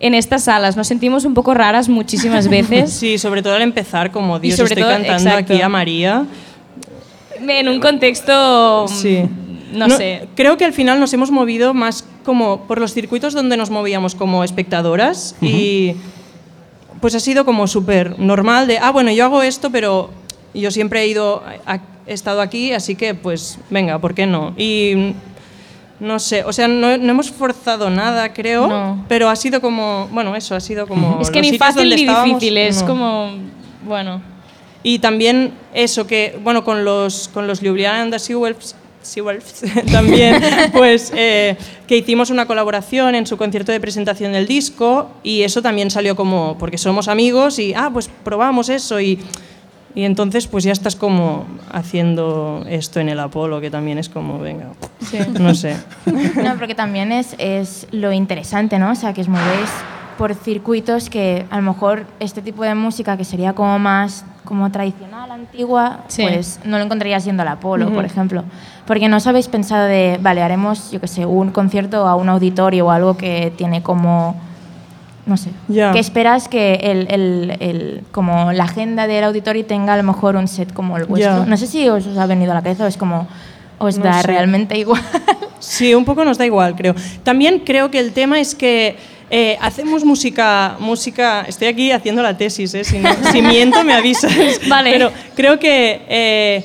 en 0.00 0.14
estas 0.14 0.44
salas. 0.44 0.76
Nos 0.76 0.88
sentimos 0.88 1.24
un 1.24 1.34
poco 1.34 1.54
raras 1.54 1.88
muchísimas 1.88 2.48
veces 2.56 2.92
sí, 2.92 3.18
sobre 3.18 3.42
todo 3.42 3.54
al 3.54 3.62
empezar, 3.62 4.10
como 4.10 4.40
Dios, 4.40 4.56
sobre 4.56 4.70
estoy 4.70 4.82
todo- 4.82 4.92
cantando 4.92 5.28
exacto. 5.30 5.52
aquí 5.52 5.62
a 5.62 5.68
María. 5.68 6.24
en 7.40 7.68
un 7.68 7.80
contexto, 7.80 8.86
mm, 8.88 8.92
Sí. 8.92 9.22
no, 9.72 9.88
sé. 9.90 10.28
Creo 10.34 10.56
que 10.56 10.64
al 10.64 10.72
final 10.72 10.98
nos 11.00 11.12
hemos 11.14 11.30
movido 11.30 11.72
más 11.72 12.04
como 12.24 12.62
por 12.66 12.80
los 12.80 12.92
circuitos 12.92 13.32
donde 13.32 13.56
nos 13.56 13.70
movíamos 13.70 14.14
como 14.14 14.44
espectadoras 14.44 15.36
y 15.40 15.94
pues 17.00 17.14
ha 17.14 17.20
sido 17.20 17.44
como 17.44 17.66
súper 17.66 18.18
normal 18.18 18.66
de, 18.66 18.78
ah, 18.78 18.90
bueno, 18.90 19.10
yo 19.10 19.24
hago 19.24 19.42
esto, 19.42 19.70
pero 19.70 20.10
yo 20.54 20.70
siempre 20.70 21.02
he 21.02 21.06
ido, 21.06 21.42
he 22.06 22.12
estado 22.12 22.40
aquí, 22.40 22.72
así 22.72 22.94
que 22.94 23.14
pues 23.14 23.58
venga, 23.70 23.98
¿por 23.98 24.14
qué 24.14 24.26
no? 24.26 24.54
Y 24.56 25.14
no 26.00 26.18
sé, 26.18 26.44
o 26.44 26.52
sea, 26.52 26.66
no, 26.66 26.96
no 26.96 27.10
hemos 27.10 27.30
forzado 27.30 27.90
nada, 27.90 28.32
creo, 28.32 28.66
No. 28.66 29.04
pero 29.08 29.28
ha 29.28 29.36
sido 29.36 29.60
como, 29.60 30.08
bueno, 30.10 30.34
eso 30.34 30.54
ha 30.54 30.60
sido 30.60 30.86
como... 30.86 31.18
Es 31.20 31.30
que 31.30 31.40
ni 31.42 31.58
fácil 31.58 31.88
ni 31.90 32.06
difícil, 32.06 32.56
es 32.56 32.80
no. 32.80 32.86
como, 32.86 33.30
bueno. 33.84 34.22
Y 34.82 34.98
también 35.00 35.52
eso 35.74 36.06
que, 36.06 36.38
bueno, 36.42 36.64
con 36.64 36.86
los, 36.86 37.28
con 37.28 37.46
los 37.46 37.60
Ljubljana 37.60 38.18
Seawolves, 38.18 38.74
Seawolves 39.02 39.62
también, 39.92 40.42
pues 40.72 41.12
eh, 41.14 41.56
que 41.86 41.96
hicimos 41.96 42.30
una 42.30 42.46
colaboración 42.46 43.14
en 43.14 43.26
su 43.26 43.36
concierto 43.36 43.72
de 43.72 43.80
presentación 43.80 44.32
del 44.32 44.46
disco 44.46 45.10
y 45.22 45.42
eso 45.42 45.62
también 45.62 45.90
salió 45.90 46.16
como, 46.16 46.56
porque 46.58 46.78
somos 46.78 47.08
amigos 47.08 47.58
y, 47.58 47.74
ah, 47.74 47.90
pues 47.92 48.10
probamos 48.24 48.68
eso 48.68 49.00
y, 49.00 49.18
y 49.94 50.04
entonces 50.04 50.46
pues 50.46 50.64
ya 50.64 50.72
estás 50.72 50.96
como 50.96 51.46
haciendo 51.70 52.64
esto 52.68 53.00
en 53.00 53.08
el 53.08 53.20
Apolo, 53.20 53.60
que 53.60 53.70
también 53.70 53.98
es 53.98 54.08
como, 54.08 54.38
venga, 54.38 54.72
no 55.38 55.54
sé. 55.54 55.76
No, 56.42 56.56
porque 56.58 56.74
también 56.74 57.12
es, 57.12 57.34
es 57.38 57.86
lo 57.90 58.12
interesante, 58.12 58.78
¿no? 58.78 58.92
O 58.92 58.94
sea, 58.94 59.12
que 59.12 59.22
os 59.22 59.28
movéis 59.28 59.70
por 60.20 60.34
circuitos 60.34 61.08
que 61.08 61.46
a 61.50 61.56
lo 61.56 61.62
mejor 61.62 62.04
este 62.20 62.42
tipo 62.42 62.62
de 62.62 62.74
música 62.74 63.16
que 63.16 63.24
sería 63.24 63.54
como 63.54 63.78
más 63.78 64.26
como 64.44 64.70
tradicional, 64.70 65.30
antigua, 65.30 66.00
Sí. 66.08 66.22
pues 66.28 66.60
no 66.64 66.76
lo 66.76 66.84
encontrarías 66.84 67.24
yendo 67.24 67.40
al 67.40 67.48
Apolo, 67.48 67.88
por 67.90 68.04
ejemplo. 68.04 68.44
Porque 68.86 69.08
no 69.08 69.16
os 69.16 69.26
habéis 69.26 69.48
pensado 69.48 69.86
de, 69.86 70.18
vale, 70.20 70.42
haremos, 70.42 70.90
yo 70.90 71.00
qué 71.00 71.08
sé, 71.08 71.24
un 71.24 71.50
concierto 71.52 72.06
a 72.06 72.16
un 72.16 72.28
auditorio 72.28 72.86
o 72.86 72.90
algo 72.90 73.16
que 73.16 73.50
tiene 73.56 73.82
como, 73.82 74.34
no 75.24 75.38
sé, 75.38 75.50
Ya. 75.68 75.92
que 75.92 76.00
esperas 76.00 76.48
que 76.48 76.74
el, 76.74 77.06
el- 77.10 77.56
el- 77.60 78.04
como 78.12 78.52
la 78.52 78.64
agenda 78.64 79.06
del 79.06 79.24
auditorio 79.24 79.64
tenga 79.64 79.94
a 79.94 79.96
lo 79.96 80.02
mejor 80.02 80.36
un 80.36 80.48
set 80.48 80.70
como 80.74 80.98
el 80.98 81.04
vuestro. 81.06 81.38
Ya. 81.38 81.46
No 81.46 81.56
sé 81.56 81.66
si 81.66 81.88
os, 81.88 82.06
os 82.06 82.18
ha 82.18 82.26
venido 82.26 82.52
a 82.52 82.54
la 82.56 82.62
cabeza 82.62 82.84
o 82.84 82.88
es 82.88 82.98
como, 82.98 83.26
os 83.78 83.96
No 83.96 84.04
da 84.04 84.20
sé. 84.20 84.26
realmente 84.26 84.76
igual. 84.84 85.00
Sí, 85.60 85.94
un 85.94 86.04
poco 86.04 86.24
nos 86.26 86.36
da 86.36 86.44
igual, 86.44 86.74
creo. 86.76 86.94
También 87.22 87.60
creo 87.60 87.90
que 87.90 88.00
el 88.00 88.12
tema 88.12 88.38
es 88.40 88.54
que 88.54 88.98
eh, 89.30 89.56
hacemos 89.60 90.04
música, 90.04 90.76
música. 90.80 91.42
Estoy 91.46 91.68
aquí 91.68 91.92
haciendo 91.92 92.22
la 92.22 92.36
tesis, 92.36 92.74
¿eh? 92.74 92.84
si, 92.84 92.98
no- 92.98 93.10
si 93.30 93.40
miento 93.42 93.82
me 93.84 93.94
avisas. 93.94 94.32
Vale. 94.68 94.90
Pero 94.92 95.12
creo 95.36 95.58
que 95.58 96.02
eh, 96.08 96.64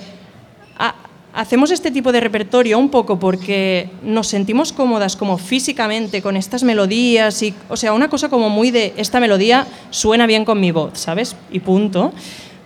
ha- 0.78 0.96
hacemos 1.34 1.70
este 1.72 1.92
tipo 1.92 2.12
de 2.12 2.20
repertorio 2.22 2.80
un 2.80 2.90
poco 2.90 3.20
porque 3.20 3.90
nos 4.04 4.28
sentimos 4.28 4.72
cómodas 4.74 5.16
como 5.16 5.38
físicamente 5.38 6.22
con 6.22 6.36
estas 6.38 6.64
melodías 6.64 7.42
y, 7.44 7.54
o 7.70 7.78
sea, 7.78 7.94
una 7.94 8.08
cosa 8.10 8.30
como 8.30 8.50
muy 8.50 8.72
de 8.72 8.94
esta 8.98 9.20
melodía 9.20 9.68
suena 9.92 10.26
bien 10.26 10.44
con 10.46 10.60
mi 10.60 10.72
voz, 10.72 10.98
¿sabes? 11.00 11.36
Y 11.52 11.60
punto. 11.60 12.14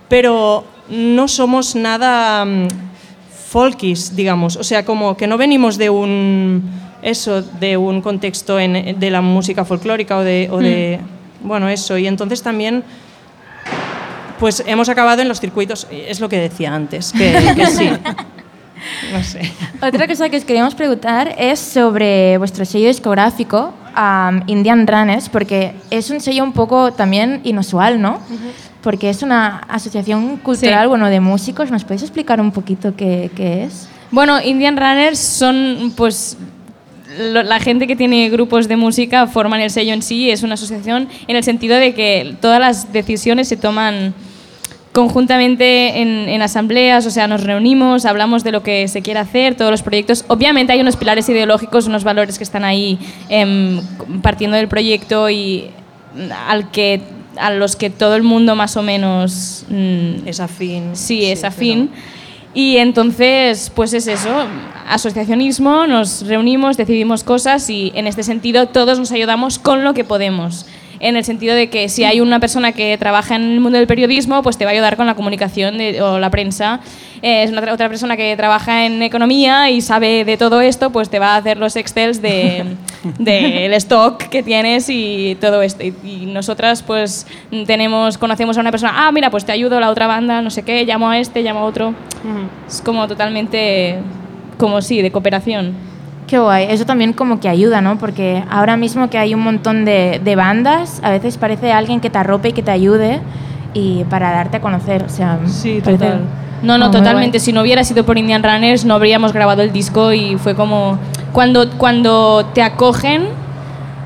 Pero 0.07 0.63
no 0.89 1.27
somos 1.27 1.75
nada 1.75 2.45
folkis, 3.49 4.15
digamos, 4.15 4.55
o 4.57 4.63
sea, 4.63 4.85
como 4.85 5.17
que 5.17 5.25
no 5.27 5.37
venimos 5.37 5.77
de 5.77 5.89
un 5.89 6.69
eso, 7.01 7.41
de 7.41 7.77
un 7.77 8.01
contexto 8.01 8.59
en- 8.59 8.99
de 8.99 9.09
la 9.11 9.21
música 9.21 9.65
folclórica 9.65 10.17
o 10.17 10.23
de, 10.23 10.47
o 10.51 10.57
de 10.59 10.99
bueno, 11.43 11.69
eso, 11.69 11.97
y 11.97 12.07
entonces 12.07 12.41
también 12.43 12.83
pues 14.39 14.63
hemos 14.65 14.87
acabado 14.89 15.21
en 15.21 15.27
los 15.27 15.39
circuitos, 15.39 15.87
es 15.91 16.19
lo 16.19 16.29
que 16.29 16.37
decía 16.39 16.73
antes, 16.73 17.11
que, 17.11 17.53
que 17.55 17.65
sí. 17.67 17.89
No 19.11 19.21
sé. 19.21 19.41
Otra 19.81 20.07
cosa 20.07 20.29
que 20.29 20.37
os 20.37 20.45
queríamos 20.45 20.73
preguntar 20.73 21.35
es 21.37 21.59
sobre 21.59 22.37
vuestro 22.37 22.63
sello 22.63 22.87
discográfico, 22.87 23.73
am, 23.93 24.43
Indian 24.47 24.87
Runners, 24.87 25.27
porque 25.27 25.73
es 25.89 26.09
un 26.09 26.21
sello 26.21 26.45
un 26.45 26.53
poco 26.53 26.93
también 26.93 27.41
inusual, 27.43 28.01
¿no? 28.01 28.19
Porque 28.81 29.09
es 29.09 29.21
una 29.21 29.57
asociación 29.67 30.37
cultural, 30.37 30.83
Sí. 30.85 30.87
bueno, 30.87 31.07
de 31.09 31.19
músicos. 31.19 31.69
¿Nos 31.71 31.83
podéis 31.83 32.03
explicar 32.03 32.39
un 32.39 32.51
poquito 32.51 32.95
qué, 32.95 33.29
qué 33.35 33.65
es? 33.65 33.89
Bueno, 34.11 34.41
Indian 34.41 34.77
Runners 34.77 35.19
son 35.19 35.91
pues 35.97 36.37
la 37.17 37.59
gente 37.59 37.87
que 37.87 37.95
tiene 37.95 38.29
grupos 38.29 38.67
de 38.67 38.75
música 38.75 39.25
forman 39.27 39.61
el 39.61 39.71
sello 39.71 39.93
en 39.93 40.01
sí, 40.01 40.29
es 40.29 40.43
una 40.43 40.53
asociación 40.53 41.07
en 41.27 41.35
el 41.35 41.43
sentido 41.43 41.75
de 41.77 41.93
que 41.93 42.35
todas 42.41 42.59
las 42.59 42.93
decisiones 42.93 43.47
se 43.47 43.57
toman 43.57 44.13
conjuntamente 44.91 46.01
en, 46.01 46.27
en 46.29 46.41
asambleas, 46.41 47.05
o 47.05 47.11
sea, 47.11 47.27
nos 47.27 47.43
reunimos, 47.43 48.05
hablamos 48.05 48.43
de 48.43 48.51
lo 48.51 48.63
que 48.63 48.87
se 48.87 49.01
quiere 49.01 49.19
hacer, 49.19 49.55
todos 49.55 49.71
los 49.71 49.81
proyectos. 49.83 50.25
Obviamente 50.27 50.73
hay 50.73 50.81
unos 50.81 50.97
pilares 50.97 51.29
ideológicos, 51.29 51.87
unos 51.87 52.03
valores 52.03 52.37
que 52.37 52.43
están 52.43 52.65
ahí 52.65 52.97
em, 53.29 53.81
partiendo 54.21 54.57
del 54.57 54.67
proyecto 54.67 55.29
y 55.29 55.69
al 56.47 56.71
que, 56.71 57.01
a 57.37 57.51
los 57.51 57.75
que 57.75 57.89
todo 57.91 58.15
el 58.15 58.23
mundo 58.23 58.55
más 58.55 58.75
o 58.77 58.81
menos... 58.81 59.65
mm, 59.69 60.27
Es 60.27 60.39
afín. 60.39 60.95
Sí, 60.95 61.25
es 61.25 61.39
pero- 61.41 61.49
afín. 61.49 61.89
Y 62.53 62.77
entonces, 62.77 63.71
pues 63.75 63.93
es 63.93 64.07
eso, 64.07 64.29
asociacionismo, 64.87 65.85
nos 65.85 66.25
reunimos, 66.25 66.77
decidimos 66.77 67.23
cosas 67.23 67.69
y 67.69 67.91
en 67.95 68.07
este 68.07 68.23
sentido 68.23 68.67
todos 68.67 68.97
nos 68.97 69.11
ayudamos 69.11 69.59
con 69.59 69.83
lo 69.83 69.93
que 69.93 70.03
podemos. 70.03 70.65
En 70.99 71.15
el 71.15 71.23
sentido 71.23 71.55
de 71.55 71.69
que 71.69 71.87
si 71.87 72.03
hay 72.03 72.19
una 72.19 72.39
persona 72.39 72.73
que 72.73 72.97
trabaja 72.97 73.35
en 73.35 73.43
el 73.43 73.59
mundo 73.61 73.77
del 73.77 73.87
periodismo, 73.87 74.43
pues 74.43 74.57
te 74.57 74.65
va 74.65 74.71
a 74.71 74.73
ayudar 74.73 74.97
con 74.97 75.05
la 75.07 75.15
comunicación 75.15 75.77
de- 75.77 76.01
o 76.01 76.19
la 76.19 76.29
prensa. 76.29 76.81
Eh, 77.21 77.43
es 77.43 77.51
una 77.51 77.61
otra- 77.73 77.87
persona 77.89 78.17
que 78.17 78.35
trabaja 78.37 78.85
en 78.85 79.01
economía 79.01 79.69
y 79.69 79.81
sabe 79.81 80.25
de 80.25 80.35
todo 80.37 80.59
esto, 80.61 80.89
pues 80.91 81.09
te 81.09 81.19
va 81.19 81.35
a 81.35 81.37
hacer 81.37 81.57
los 81.57 81.75
excels 81.77 82.21
de- 82.21 82.63
del 83.19 83.73
stock 83.75 84.21
que 84.23 84.43
tienes 84.43 84.87
y 84.89 85.37
todo 85.39 85.61
esto. 85.61 85.83
Y, 85.83 85.93
y 86.03 86.25
nosotras 86.25 86.83
pues 86.83 87.25
tenemos, 87.65 88.17
conocemos 88.17 88.57
a 88.57 88.61
una 88.61 88.71
persona, 88.71 88.93
ah, 89.07 89.11
mira, 89.11 89.29
pues 89.31 89.45
te 89.45 89.51
ayudo 89.53 89.79
la 89.79 89.89
otra 89.89 90.05
banda, 90.07 90.41
no 90.41 90.49
sé 90.49 90.63
qué, 90.63 90.83
llamo 90.85 91.09
a 91.09 91.17
este, 91.17 91.41
llamo 91.43 91.61
a 91.61 91.63
otro. 91.63 91.93
Es 92.67 92.81
como 92.81 93.07
totalmente, 93.07 93.95
como 94.57 94.81
sí, 94.81 95.01
de 95.01 95.11
cooperación. 95.11 95.73
Qué 96.29 96.37
guay, 96.37 96.67
eso 96.69 96.85
también 96.85 97.13
como 97.13 97.39
que 97.39 97.49
ayuda, 97.49 97.81
¿no? 97.81 97.97
Porque 97.97 98.43
ahora 98.51 98.77
mismo 98.77 99.09
que 99.09 99.17
hay 99.17 99.33
un 99.33 99.39
montón 99.41 99.83
de, 99.83 100.21
de 100.23 100.35
bandas, 100.35 100.99
a 101.03 101.09
veces 101.09 101.37
parece 101.37 101.71
alguien 101.71 101.99
que 102.01 102.09
te 102.11 102.19
arrope 102.19 102.49
y 102.49 102.53
que 102.53 102.61
te 102.61 102.69
ayude 102.71 103.19
y 103.73 104.03
para 104.05 104.31
darte 104.31 104.57
a 104.57 104.61
conocer, 104.61 105.03
o 105.03 105.09
sea, 105.09 105.39
Sí, 105.47 105.81
parece 105.83 106.05
total. 106.05 106.21
No, 106.61 106.77
no, 106.77 106.91
totalmente. 106.91 107.39
Si 107.39 107.51
no 107.53 107.61
hubiera 107.61 107.83
sido 107.83 108.05
por 108.05 108.17
Indian 108.17 108.43
Runners, 108.43 108.85
no 108.85 108.93
habríamos 108.93 109.33
grabado 109.33 109.61
el 109.63 109.71
disco 109.71 110.11
y 110.13 110.37
fue 110.37 110.55
como 110.55 110.99
cuando, 111.33 111.67
cuando 111.77 112.45
te 112.53 112.61
acogen 112.61 113.23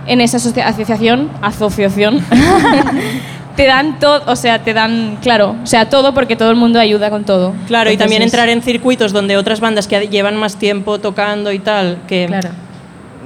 en 0.06 0.22
esa 0.22 0.38
asocia- 0.38 0.68
asociación, 0.68 1.30
asociación, 1.42 2.20
te 3.55 3.65
dan 3.65 4.00
todo, 4.00 4.24
o 4.31 4.36
sea, 4.36 4.60
te 4.63 4.74
dan, 4.74 5.17
claro, 5.22 5.55
o 5.63 5.67
sea, 5.67 5.89
todo 5.89 6.13
porque 6.13 6.36
todo 6.36 6.50
el 6.50 6.55
mundo 6.55 6.79
ayuda 6.79 7.10
con 7.10 7.24
todo. 7.24 7.53
Claro, 7.67 7.91
y 7.91 7.98
también 7.98 8.22
Entonces, 8.24 8.39
entrar 8.39 8.50
en 8.50 8.62
circuitos 8.62 9.12
donde 9.13 9.38
otras 9.38 9.60
bandas 9.60 9.88
que 9.88 10.07
llevan 10.07 10.36
más 10.38 10.55
tiempo 10.57 11.00
tocando 11.00 11.51
y 11.51 11.60
tal, 11.60 12.00
que 12.07 12.25
Claro. 12.27 12.50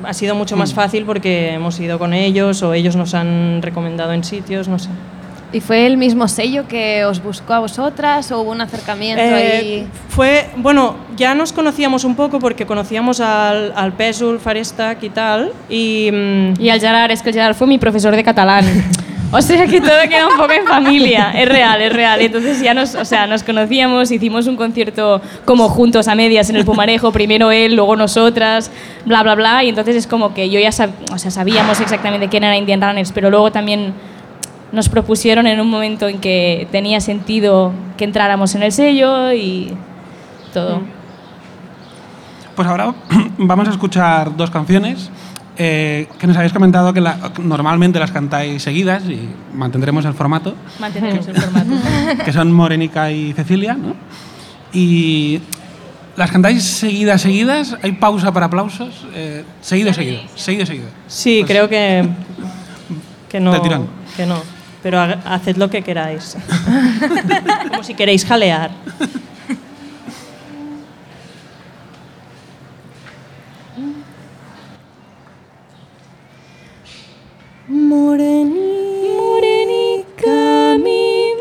ha 0.03 0.13
sido 0.13 0.35
mucho 0.35 0.55
más 0.57 0.73
fácil 0.73 1.05
porque 1.05 1.53
hemos 1.53 1.79
ido 1.79 1.97
con 1.97 2.13
ellos 2.13 2.61
o 2.63 2.73
ellos 2.73 2.95
nos 2.95 3.13
han 3.13 3.61
recomendado 3.61 4.11
en 4.13 4.23
sitios, 4.23 4.67
no 4.67 4.77
sé. 4.79 4.89
¿Y 5.53 5.61
fue 5.61 5.85
el 5.87 5.95
mismo 5.95 6.27
sello 6.27 6.67
que 6.67 7.05
os 7.05 7.23
buscó 7.23 7.53
a 7.53 7.59
vosotras 7.59 8.29
o 8.33 8.41
hubo 8.41 8.51
un 8.51 8.59
acercamiento 8.59 9.23
Eh, 9.23 9.57
ahí? 9.57 9.87
fue, 10.09 10.49
bueno, 10.57 10.97
ya 11.15 11.35
nos 11.35 11.53
conocíamos 11.53 12.03
un 12.03 12.15
poco 12.15 12.39
porque 12.39 12.65
conocíamos 12.65 13.21
al, 13.21 13.71
al 13.73 13.93
Pèsol, 13.93 14.39
Farestac 14.41 15.01
y 15.03 15.09
tal, 15.09 15.53
y... 15.69 16.09
mm, 16.11 16.59
Y 16.61 16.69
al 16.69 16.81
Gerard, 16.81 17.11
es 17.11 17.21
que 17.21 17.29
el 17.29 17.35
Gerard 17.35 17.55
fue 17.55 17.65
mi 17.65 17.77
profesor 17.77 18.13
de 18.13 18.25
catalán. 18.25 18.65
O 19.29 19.41
sea 19.41 19.65
que 19.67 19.81
todo 19.81 19.91
queda 20.09 20.27
un 20.29 20.37
poco 20.37 20.53
en 20.53 20.65
familia, 20.65 21.31
es 21.35 21.49
real, 21.49 21.81
es 21.81 21.91
real. 21.91 22.21
Entonces 22.21 22.61
ya 22.61 22.73
nos, 22.73 22.95
o 22.95 23.03
sea, 23.03 23.27
nos 23.27 23.43
conocíamos, 23.43 24.09
hicimos 24.09 24.47
un 24.47 24.55
concierto 24.55 25.21
como 25.43 25.67
juntos 25.67 26.07
a 26.07 26.15
medias 26.15 26.49
en 26.49 26.55
el 26.55 26.63
Pumarejo, 26.63 27.11
primero 27.11 27.51
él, 27.51 27.75
luego 27.75 27.97
nosotras, 27.97 28.71
bla, 29.05 29.23
bla, 29.23 29.35
bla. 29.35 29.63
Y 29.65 29.69
entonces 29.69 29.97
es 29.97 30.07
como 30.07 30.33
que 30.33 30.49
yo 30.49 30.61
ya 30.61 30.69
sab- 30.69 30.91
o 31.11 31.17
sea, 31.17 31.29
sabíamos 31.29 31.81
exactamente 31.81 32.29
quién 32.29 32.45
era 32.45 32.55
Indian 32.55 32.81
Runners, 32.81 33.11
pero 33.11 33.29
luego 33.29 33.51
también 33.51 33.93
nos 34.71 34.87
propusieron 34.87 35.45
en 35.45 35.59
un 35.59 35.69
momento 35.69 36.07
en 36.07 36.19
que 36.19 36.67
tenía 36.71 37.01
sentido 37.01 37.73
que 37.97 38.05
entráramos 38.05 38.55
en 38.55 38.63
el 38.63 38.71
sello 38.71 39.33
y 39.33 39.73
todo. 40.53 40.79
Pues 42.55 42.67
ahora 42.67 42.93
vamos 43.37 43.67
a 43.67 43.71
escuchar 43.71 44.35
dos 44.37 44.49
canciones 44.51 45.11
eh, 45.57 46.07
que 46.19 46.27
nos 46.27 46.37
habéis 46.37 46.53
comentado 46.53 46.93
que 46.93 47.01
la- 47.01 47.31
normalmente 47.43 47.99
las 47.99 48.11
cantáis 48.11 48.61
seguidas 48.63 49.03
y 49.05 49.29
mantendremos 49.53 50.05
el 50.05 50.13
formato, 50.13 50.55
Mantenemos 50.79 51.27
el 51.27 51.35
formato. 51.35 51.69
que 52.25 52.31
son 52.33 52.51
Morenica 52.51 53.11
y 53.11 53.33
Cecilia, 53.33 53.73
¿no? 53.73 53.95
Y 54.73 55.39
las 56.15 56.31
cantáis 56.31 56.63
seguidas, 56.63 57.21
seguidas, 57.21 57.77
hay 57.81 57.93
pausa 57.93 58.31
para 58.33 58.47
aplausos, 58.47 59.05
eh, 59.13 59.43
seguido, 59.61 59.93
seguido, 59.93 60.21
seguido, 60.35 60.65
seguido. 60.65 60.87
sí, 61.07 61.37
Pues- 61.41 61.51
creo 61.51 61.69
que, 61.69 62.07
que 63.29 63.39
no. 63.39 63.51
Que 64.15 64.25
no. 64.25 64.41
Pero 64.83 64.99
ha- 64.99 65.19
haced 65.25 65.57
lo 65.57 65.69
que 65.69 65.81
queráis. 65.81 66.37
Como 67.69 67.83
si 67.83 67.93
queréis 67.93 68.25
jalear. 68.25 68.71
Morenica, 77.69 78.47
mi 80.77 81.35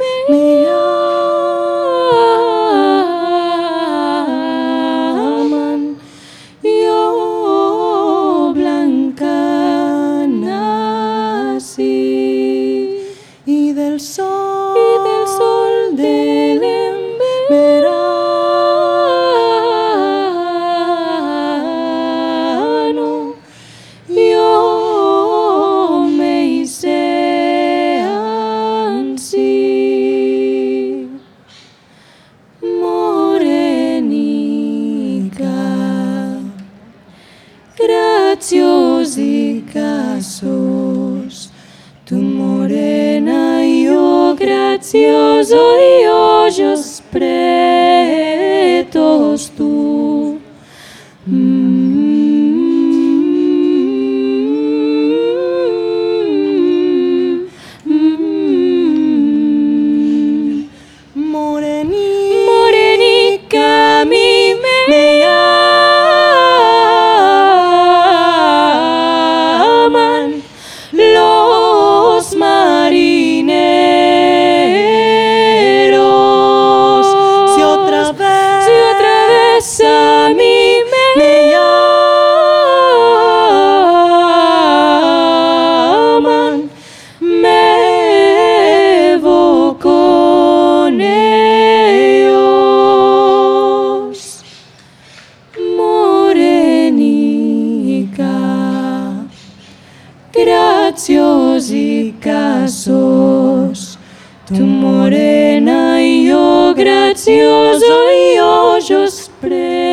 graziosi 100.86 102.14
che 102.20 102.68
sos. 102.68 103.98
Tu 104.46 104.64
morena, 104.64 105.98
io 105.98 106.72
grazioso, 106.74 108.08
io 108.36 108.78
giosprego. 108.78 109.85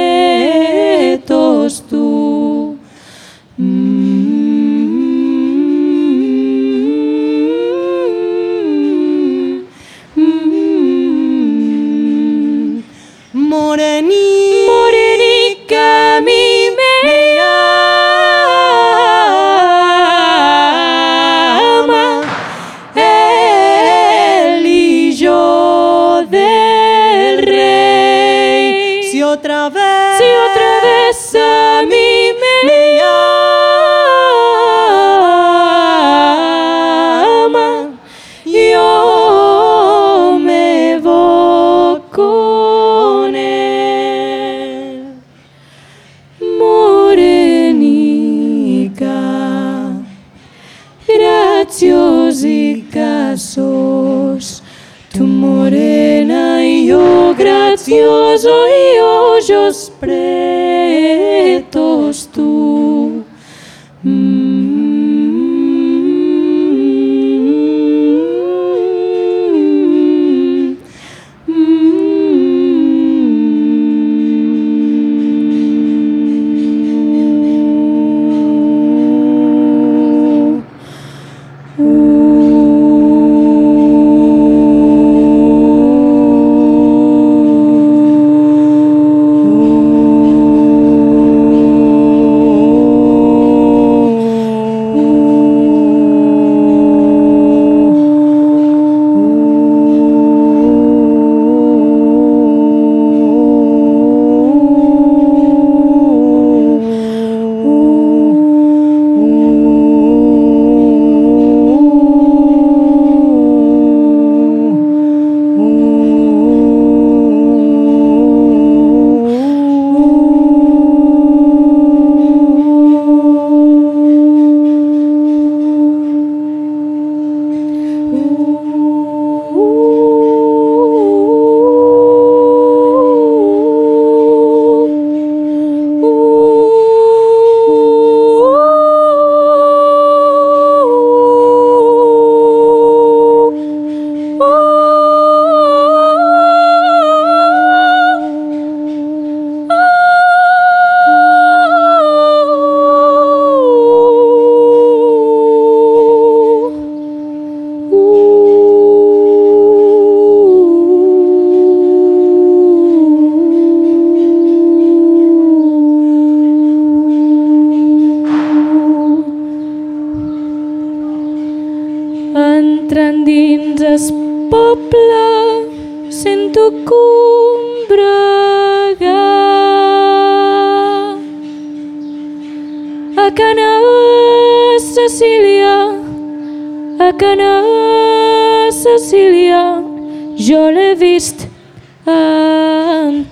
precioso 57.94 58.68
y 58.68 59.00
hoyos 59.00 59.92
preciosos. 60.00 60.73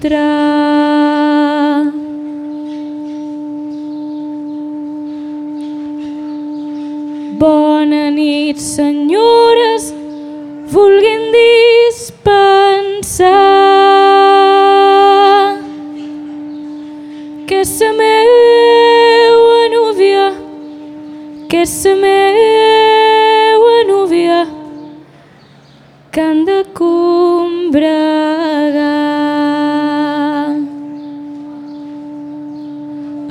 Entrar. 0.02 0.31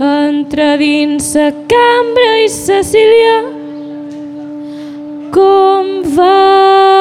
Entra 0.00 0.78
dins 0.80 1.34
la 1.34 1.50
cambra 1.68 2.28
i 2.40 2.46
Cecília 2.48 3.34
com 5.34 5.90
va? 6.16 6.99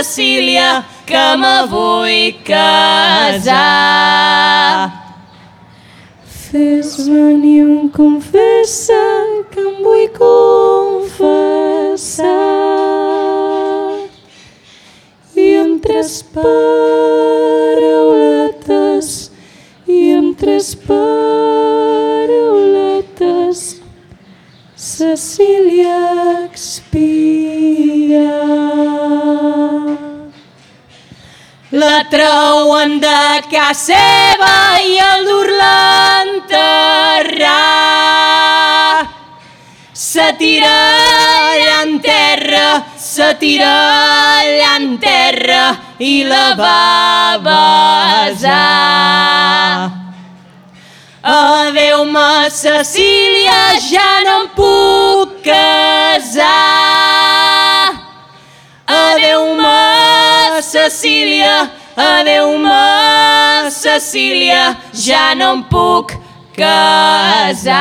Cecília, 0.00 0.82
que 1.04 1.36
me 1.36 1.66
vull 1.68 2.32
casar. 2.42 3.52
Fes 6.24 7.06
venir 7.06 7.64
un 7.64 7.90
confessa 7.92 8.96
que 9.50 9.60
em 9.60 9.82
vull 9.84 10.08
confessar. 10.16 11.44
I 15.36 15.46
amb 15.66 15.84
tres 15.84 16.22
treuen 32.90 33.00
de 33.00 33.42
casa 33.50 33.74
seva 33.74 34.80
i 34.82 34.98
el 34.98 35.24
dur 35.26 35.48
l'enterrar. 35.60 36.56
Se 39.92 40.32
tira 40.38 40.72
allà 41.52 41.82
en 41.82 42.00
terra, 42.00 42.82
se 42.96 43.34
tira 43.38 43.70
allà 44.40 44.76
en 44.76 44.98
terra 44.98 45.76
i 45.98 46.24
la 46.24 46.54
va 46.58 47.38
besar. 47.44 48.70
Adeu-me, 51.22 52.50
Cecília, 52.50 53.78
ja 53.90 54.20
no 54.24 54.40
em 54.40 54.48
puc 54.56 55.42
casar. 55.44 56.48
Adeu-me, 58.86 60.62
Cecília, 60.62 61.79
adeu-me, 62.00 63.70
Cecília, 63.70 64.76
ja 64.92 65.34
no 65.34 65.54
em 65.56 65.62
puc 65.62 66.16
casar. 66.56 67.80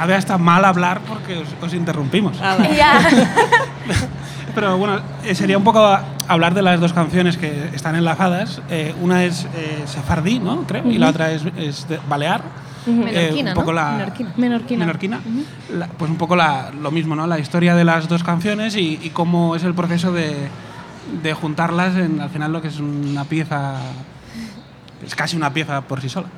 Sabe 0.00 0.14
hasta 0.14 0.38
mal 0.38 0.64
hablar 0.64 1.02
porque 1.06 1.36
os, 1.36 1.48
os 1.60 1.74
interrumpimos. 1.74 2.38
Ya. 2.74 3.06
Pero 4.54 4.78
bueno, 4.78 4.98
eh, 5.26 5.34
sería 5.34 5.58
un 5.58 5.62
poco 5.62 5.94
hablar 6.26 6.54
de 6.54 6.62
las 6.62 6.80
dos 6.80 6.94
canciones 6.94 7.36
que 7.36 7.68
están 7.74 7.94
enlazadas. 7.96 8.62
Eh, 8.70 8.94
una 9.02 9.24
es 9.24 9.44
eh, 9.54 9.82
sefardí, 9.84 10.38
¿no? 10.38 10.62
Creo, 10.66 10.90
y 10.90 10.96
la 10.96 11.10
otra 11.10 11.32
es, 11.32 11.42
es 11.58 11.86
de 11.86 12.00
balear. 12.08 12.40
Eh, 12.86 12.90
Menorquina, 12.90 13.50
un 13.50 13.54
poco 13.54 13.72
¿no? 13.72 13.76
la 13.76 13.90
Menorquina. 13.92 14.32
Menorquina. 14.38 14.78
menorquina. 14.86 15.20
La- 15.74 15.86
pues 15.88 16.10
un 16.10 16.16
poco 16.16 16.34
la- 16.34 16.70
lo 16.80 16.90
mismo, 16.90 17.14
¿no? 17.14 17.26
La 17.26 17.38
historia 17.38 17.74
de 17.74 17.84
las 17.84 18.08
dos 18.08 18.24
canciones 18.24 18.76
y, 18.76 18.98
y 19.02 19.10
cómo 19.10 19.54
es 19.54 19.64
el 19.64 19.74
proceso 19.74 20.12
de, 20.12 20.48
de 21.22 21.34
juntarlas 21.34 21.94
en 21.96 22.22
al 22.22 22.30
final 22.30 22.52
lo 22.54 22.62
que 22.62 22.68
es 22.68 22.80
una 22.80 23.24
pieza 23.24 23.74
es 25.06 25.14
casi 25.14 25.36
una 25.36 25.52
pieza 25.52 25.82
por 25.82 26.00
sí 26.00 26.08
sola. 26.08 26.28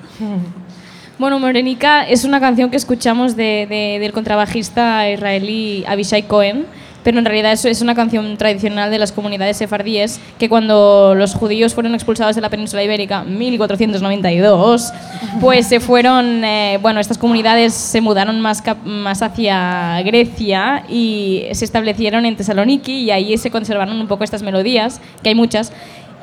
Bueno, 1.23 1.39
Morenica 1.39 2.03
es 2.03 2.25
una 2.25 2.41
canción 2.41 2.69
que 2.69 2.77
escuchamos 2.77 3.37
de- 3.37 3.69
de- 3.71 3.99
del 4.01 4.11
contrabajista 4.13 5.09
israelí 5.09 5.85
Avishai 5.87 6.25
Cohen, 6.25 6.67
pero 7.05 7.21
en 7.21 7.25
realidad 7.25 7.53
es 7.53 7.81
una 7.81 7.95
canción 7.95 8.37
tradicional 8.37 8.91
de 8.91 8.99
las 8.99 9.13
comunidades 9.13 9.57
sefardíes 9.57 10.19
que 10.41 10.49
cuando 10.49 11.15
los 11.15 11.37
judíos 11.37 11.75
fueron 11.75 11.95
expulsados 11.95 12.35
de 12.35 12.41
la 12.41 12.51
península 12.51 12.83
ibérica, 12.83 13.23
1492, 13.23 14.93
pues 15.41 15.69
se 15.69 15.79
fueron, 15.79 16.43
eh, 16.45 16.81
bueno, 16.83 16.99
estas 16.99 17.19
comunidades 17.19 17.73
se 17.73 18.01
mudaron 18.01 18.41
más, 18.41 18.61
más 18.85 19.23
hacia 19.23 20.03
Grecia 20.05 20.83
y 20.89 21.45
se 21.53 21.65
establecieron 21.65 22.27
en 22.27 22.35
Tesaloniki 22.35 22.95
y 22.99 23.11
ahí 23.13 23.39
se 23.39 23.53
conservaron 23.53 24.01
un 24.01 24.09
poco 24.09 24.25
estas 24.25 24.43
melodías, 24.43 25.01
que 25.23 25.29
hay 25.29 25.37
muchas, 25.37 25.73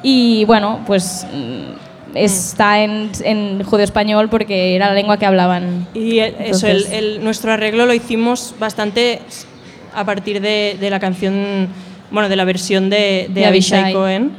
y 0.04 0.44
bueno, 0.44 0.82
pues 0.86 1.26
mm, 1.34 1.88
está 2.15 2.84
en, 2.84 3.12
en 3.24 3.63
judeo-español 3.63 4.30
porque 4.30 4.76
era 4.76 4.88
la 4.88 4.93
lengua 4.93 5.17
que 5.17 5.26
hablaban. 5.26 5.88
Y 5.93 6.19
eh, 6.19 6.36
eso, 6.39 6.67
el, 6.67 6.78
Entonces- 6.78 6.91
el- 6.93 7.24
nuestro 7.24 7.52
arreglo 7.54 7.86
lo 7.86 7.93
hicimos 7.93 8.56
bastante 8.60 9.22
a 9.93 10.06
partir 10.06 10.41
de, 10.41 10.78
de 10.80 10.89
la 10.89 11.00
canción, 11.00 11.67
bueno, 12.12 12.30
de 12.30 12.36
la 12.36 12.45
versión 12.45 12.89
de, 12.89 13.28
de 13.30 13.41
De 13.41 13.45
Avishai. 13.45 13.93
Cohen. 13.93 14.32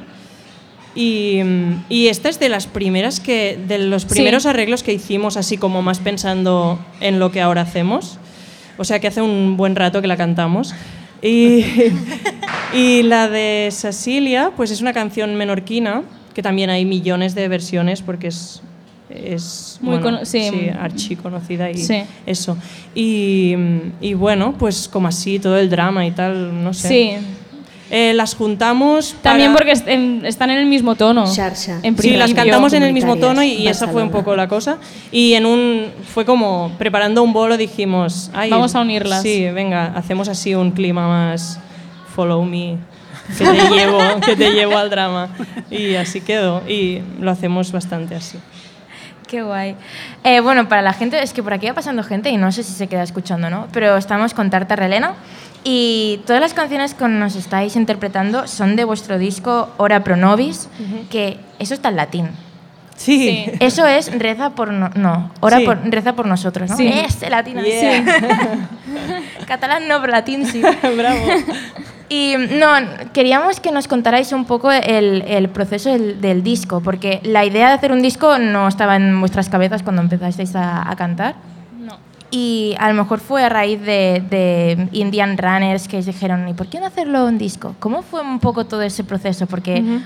Y, 0.94 1.40
mm, 1.44 1.84
y 1.88 2.08
esta 2.08 2.28
es 2.28 2.40
de 2.40 2.48
las 2.48 2.66
primeras 2.66 3.20
que, 3.20 3.58
de 3.68 3.78
los 3.78 4.04
primeros 4.04 4.42
Sí. 4.42 4.48
arreglos 4.48 4.82
que 4.82 4.92
hicimos, 4.92 5.36
así 5.36 5.56
como 5.56 5.82
más 5.82 5.98
pensando 6.00 6.78
en 7.00 7.18
lo 7.18 7.30
que 7.30 7.40
ahora 7.40 7.62
hacemos. 7.62 8.18
O 8.76 8.84
sea 8.84 8.98
que 8.98 9.06
hace 9.08 9.22
un 9.22 9.56
buen 9.56 9.76
rato 9.76 10.00
que 10.00 10.08
la 10.08 10.16
cantamos. 10.16 10.74
Y, 11.22 11.64
y 12.74 13.02
la 13.02 13.28
de 13.28 13.68
Cecilia, 13.72 14.52
pues 14.56 14.70
es 14.70 14.80
una 14.80 14.92
canción 14.92 15.36
menorquina, 15.36 16.02
que 16.34 16.42
también 16.42 16.70
hay 16.70 16.84
millones 16.84 17.34
de 17.34 17.48
versiones 17.48 18.02
porque 18.02 18.28
es, 18.28 18.62
es 19.08 19.78
Muy 19.80 19.98
bueno, 19.98 20.18
cono- 20.18 20.24
sí. 20.24 20.70
archiconocida 20.78 21.70
y 21.70 21.76
Sí. 21.78 22.02
eso. 22.26 22.56
Y, 22.94 23.54
y 24.00 24.14
bueno, 24.14 24.54
pues 24.58 24.88
como 24.88 25.08
así, 25.08 25.38
todo 25.38 25.58
el 25.58 25.68
drama 25.70 26.06
y 26.06 26.10
tal, 26.12 26.62
no 26.62 26.72
sé. 26.74 26.88
Sí, 26.88 27.10
Eh, 27.92 28.14
las 28.14 28.36
juntamos 28.36 29.16
también 29.20 29.48
para- 29.52 29.58
porque 29.66 29.72
est- 29.72 29.88
en- 29.88 30.24
están 30.24 30.48
en 30.50 30.58
el 30.58 30.66
mismo 30.66 30.94
tono. 30.94 31.26
Xarxa. 31.26 31.80
En 31.82 31.98
Sí, 31.98 32.10
las 32.12 32.32
cantamos 32.34 32.72
en 32.72 32.84
el 32.84 32.92
mismo 32.92 33.16
tono 33.16 33.42
y, 33.42 33.48
y 33.54 33.66
esa 33.66 33.88
fue 33.88 34.00
un 34.04 34.10
poco 34.12 34.36
la 34.36 34.46
cosa. 34.46 34.78
Y 35.10 35.32
en 35.32 35.44
un 35.44 35.86
fue 36.14 36.24
como 36.24 36.70
preparando 36.78 37.20
un 37.24 37.32
bolo 37.32 37.56
dijimos, 37.56 38.30
Ay, 38.32 38.48
Vamos 38.48 38.76
a 38.76 38.80
unirlas. 38.82 39.22
Sí, 39.22 39.44
venga, 39.52 39.86
hacemos 39.96 40.28
así 40.28 40.54
un 40.54 40.70
clima 40.70 41.08
más 41.08 41.58
follow 42.14 42.44
me, 42.44 42.76
que 43.38 43.44
te 43.44 43.68
llevo, 43.70 43.98
que 44.24 44.36
te 44.36 44.50
llevo 44.50 44.76
al 44.76 44.90
drama. 44.90 45.28
Y 45.70 45.94
así 45.94 46.20
quedó 46.20 46.62
y 46.68 47.02
lo 47.20 47.30
hacemos 47.30 47.72
bastante 47.72 48.14
así. 48.14 48.38
Qué 49.28 49.42
guay. 49.42 49.76
Eh, 50.24 50.40
bueno, 50.40 50.68
para 50.68 50.82
la 50.82 50.92
gente, 50.92 51.22
es 51.22 51.32
que 51.32 51.42
por 51.42 51.52
aquí 51.52 51.66
va 51.68 51.74
pasando 51.74 52.02
gente 52.02 52.30
y 52.30 52.36
no 52.36 52.50
sé 52.50 52.64
si 52.64 52.72
se 52.72 52.88
queda 52.88 53.04
escuchando, 53.04 53.48
¿no? 53.48 53.68
Pero 53.72 53.96
estamos 53.96 54.34
con 54.34 54.50
Tarta 54.50 54.74
Relena 54.74 55.14
y 55.62 56.20
todas 56.26 56.40
las 56.42 56.52
canciones 56.52 56.94
que 56.94 57.06
nos 57.06 57.36
estáis 57.36 57.76
interpretando 57.76 58.48
son 58.48 58.74
de 58.74 58.82
vuestro 58.84 59.18
disco 59.18 59.68
Ora 59.76 60.02
Pro 60.02 60.16
Nobis, 60.16 60.68
que 61.10 61.38
eso 61.60 61.74
está 61.74 61.90
en 61.90 61.96
latín. 61.96 62.28
Sí. 62.96 63.18
Sí. 63.46 63.52
Eso 63.60 63.86
es 63.86 64.12
reza 64.18 64.50
por 64.50 64.72
no, 64.72 64.90
no 64.94 65.30
ora 65.40 65.58
Sí. 65.58 65.64
por 65.64 65.78
reza 65.90 66.14
por 66.14 66.26
nosotros, 66.26 66.68
¿no? 66.68 66.76
Sí. 66.76 66.86
Este 66.88 67.30
latín. 67.30 67.58
Yeah. 67.62 68.04
Catalán 69.46 69.88
no, 69.88 70.00
pero 70.00 70.12
latín 70.12 70.44
sí. 70.44 70.60
Bravo. 70.96 71.20
Y 72.12 72.34
no, 72.36 72.66
queríamos 73.12 73.60
que 73.60 73.70
nos 73.70 73.86
contarais 73.86 74.32
un 74.32 74.44
poco 74.44 74.72
el, 74.72 75.22
el 75.28 75.48
proceso 75.48 75.90
del, 75.90 76.20
del 76.20 76.42
disco, 76.42 76.80
porque 76.80 77.20
la 77.22 77.44
idea 77.44 77.68
de 77.68 77.74
hacer 77.74 77.92
un 77.92 78.02
disco 78.02 78.36
no 78.36 78.66
estaba 78.66 78.96
en 78.96 79.20
vuestras 79.20 79.48
cabezas 79.48 79.84
cuando 79.84 80.02
empezasteis 80.02 80.56
a, 80.56 80.90
a 80.90 80.96
cantar. 80.96 81.36
No. 81.78 81.98
Y 82.32 82.74
a 82.80 82.88
lo 82.88 82.94
mejor 82.94 83.20
fue 83.20 83.44
a 83.44 83.48
raíz 83.48 83.80
de, 83.82 84.24
de 84.28 84.88
Indian 84.90 85.38
Runners 85.38 85.86
que 85.86 86.02
dijeron, 86.02 86.48
¿y 86.48 86.54
por 86.54 86.66
qué 86.66 86.80
no 86.80 86.86
hacerlo 86.86 87.26
un 87.26 87.38
disco? 87.38 87.76
¿Cómo 87.78 88.02
fue 88.02 88.22
un 88.22 88.40
poco 88.40 88.66
todo 88.66 88.82
ese 88.82 89.04
proceso? 89.04 89.46
Porque 89.46 90.00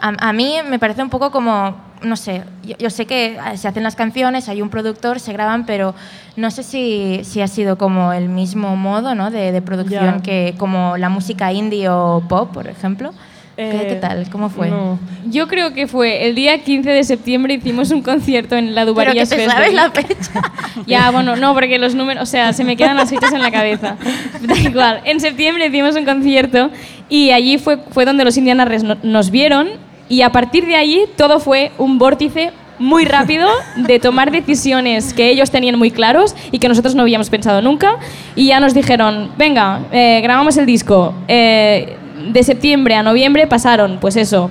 a, 0.00 0.28
a 0.28 0.32
mí 0.32 0.56
me 0.66 0.78
parece 0.78 1.02
un 1.02 1.10
poco 1.10 1.30
como, 1.30 1.76
no 2.02 2.16
sé, 2.16 2.42
yo, 2.64 2.76
yo 2.78 2.90
sé 2.90 3.06
que 3.06 3.38
se 3.56 3.68
hacen 3.68 3.82
las 3.82 3.96
canciones, 3.96 4.48
hay 4.48 4.62
un 4.62 4.68
productor, 4.70 5.20
se 5.20 5.32
graban, 5.32 5.66
pero 5.66 5.94
no 6.36 6.50
sé 6.50 6.62
si, 6.62 7.20
si 7.24 7.40
ha 7.40 7.48
sido 7.48 7.78
como 7.78 8.12
el 8.12 8.28
mismo 8.28 8.76
modo 8.76 9.14
¿no? 9.14 9.30
de, 9.30 9.52
de 9.52 9.62
producción 9.62 10.20
que 10.22 10.54
como 10.58 10.96
la 10.96 11.08
música 11.08 11.52
indie 11.52 11.88
o 11.88 12.22
pop, 12.28 12.52
por 12.52 12.66
ejemplo. 12.68 13.12
¿Qué, 13.56 13.70
Eh, 13.70 13.86
qué 13.88 13.94
tal? 13.94 14.28
¿Cómo 14.30 14.50
fue? 14.50 14.68
no. 14.68 14.98
Yo 15.24 15.48
creo 15.48 15.72
que 15.72 15.86
fue 15.86 16.26
el 16.26 16.34
día 16.34 16.62
15 16.62 16.90
de 16.90 17.02
septiembre 17.04 17.54
hicimos 17.54 17.90
un 17.90 18.02
concierto 18.02 18.54
en 18.54 18.74
la 18.74 18.82
Pero 18.82 18.94
que 18.96 19.00
Dubarías 19.00 19.28
te 19.30 19.36
Festival. 19.36 19.56
sabes 19.56 19.72
la 19.74 19.90
fecha. 19.90 20.42
Ya, 20.86 21.10
bueno, 21.10 21.36
no, 21.36 21.54
porque 21.54 21.78
los 21.78 21.94
números, 21.94 22.22
o 22.22 22.26
sea, 22.26 22.52
se 22.52 22.64
me 22.64 22.76
quedan 22.76 22.98
las 22.98 23.08
fechas 23.08 23.32
en 23.32 23.40
la 23.40 23.50
cabeza. 23.50 23.96
Da 24.42 24.54
igual. 24.58 25.00
En 25.04 25.20
septiembre 25.20 25.68
hicimos 25.68 25.96
un 25.96 26.04
concierto 26.04 26.70
y 27.08 27.30
allí 27.30 27.56
fue, 27.56 27.78
fue 27.92 28.04
donde 28.04 28.24
los 28.26 28.36
Indiana 28.36 28.66
Res 28.66 28.84
no- 28.84 28.98
nos 29.02 29.30
vieron 29.30 29.68
y 30.08 30.22
a 30.22 30.30
partir 30.30 30.66
de 30.66 30.76
allí 30.76 31.04
todo 31.16 31.40
fue 31.40 31.72
un 31.78 31.98
vórtice 31.98 32.52
muy 32.78 33.04
rápido 33.04 33.48
de 33.76 33.98
tomar 33.98 34.30
decisiones 34.30 35.14
que 35.14 35.30
ellos 35.30 35.50
tenían 35.50 35.78
muy 35.78 35.90
claros 35.90 36.34
y 36.52 36.58
que 36.58 36.68
nosotros 36.68 36.94
no 36.94 37.02
habíamos 37.02 37.30
pensado 37.30 37.62
nunca 37.62 37.96
y 38.34 38.48
ya 38.48 38.60
nos 38.60 38.74
dijeron, 38.74 39.30
venga, 39.36 39.80
eh, 39.92 40.20
grabamos 40.22 40.56
el 40.56 40.66
disco. 40.66 41.14
Eh, 41.28 41.96
de 42.32 42.42
septiembre 42.42 42.94
a 42.94 43.02
noviembre 43.02 43.46
pasaron, 43.46 43.98
pues 44.00 44.16
eso, 44.16 44.50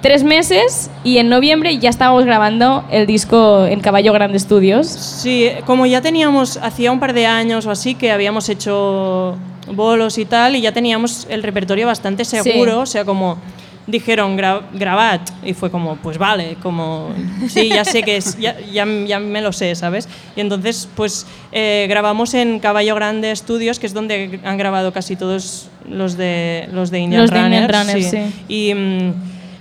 tres 0.00 0.22
meses 0.22 0.90
y 1.04 1.18
en 1.18 1.28
noviembre 1.28 1.78
ya 1.78 1.90
estábamos 1.90 2.24
grabando 2.24 2.84
el 2.90 3.06
disco 3.06 3.66
en 3.66 3.80
Caballo 3.80 4.12
Grande 4.12 4.38
Studios. 4.38 4.86
Sí, 4.86 5.48
como 5.64 5.86
ya 5.86 6.00
teníamos, 6.00 6.58
hacía 6.58 6.92
un 6.92 7.00
par 7.00 7.12
de 7.12 7.26
años 7.26 7.66
o 7.66 7.70
así 7.70 7.94
que 7.94 8.10
habíamos 8.10 8.48
hecho 8.48 9.36
bolos 9.72 10.18
y 10.18 10.24
tal, 10.24 10.54
y 10.54 10.60
ya 10.60 10.72
teníamos 10.72 11.26
el 11.28 11.42
repertorio 11.42 11.86
bastante 11.86 12.24
seguro, 12.24 12.80
o 12.80 12.86
sea, 12.86 13.04
como 13.04 13.38
dijeron 13.86 14.36
"Gra- 14.36 14.62
grabad, 14.72 15.20
y 15.44 15.54
fue 15.54 15.70
como, 15.70 15.96
pues 15.96 16.18
vale, 16.18 16.56
como, 16.62 17.10
sí, 17.48 17.68
ya 17.68 17.84
sé 17.84 18.02
que 18.02 18.16
es, 18.16 18.36
ya, 18.38 18.56
ya, 18.60 18.84
ya 19.06 19.20
me 19.20 19.40
lo 19.40 19.52
sé, 19.52 19.74
¿sabes? 19.76 20.08
Y 20.34 20.40
entonces, 20.40 20.88
pues 20.96 21.26
eh, 21.52 21.86
grabamos 21.88 22.34
en 22.34 22.58
Caballo 22.58 22.94
Grande 22.96 23.34
Studios, 23.36 23.78
que 23.78 23.86
es 23.86 23.94
donde 23.94 24.40
han 24.44 24.58
grabado 24.58 24.92
casi 24.92 25.14
todos 25.16 25.68
los 25.88 26.16
de, 26.16 26.68
los 26.72 26.90
de 26.90 26.98
Indian 26.98 27.22
Los 27.22 27.30
de 27.30 27.38
Indian 27.38 27.68
Runners, 27.68 27.86
Runners, 28.10 28.10
sí. 28.10 28.44
Y, 28.48 28.74
mm, 28.74 29.12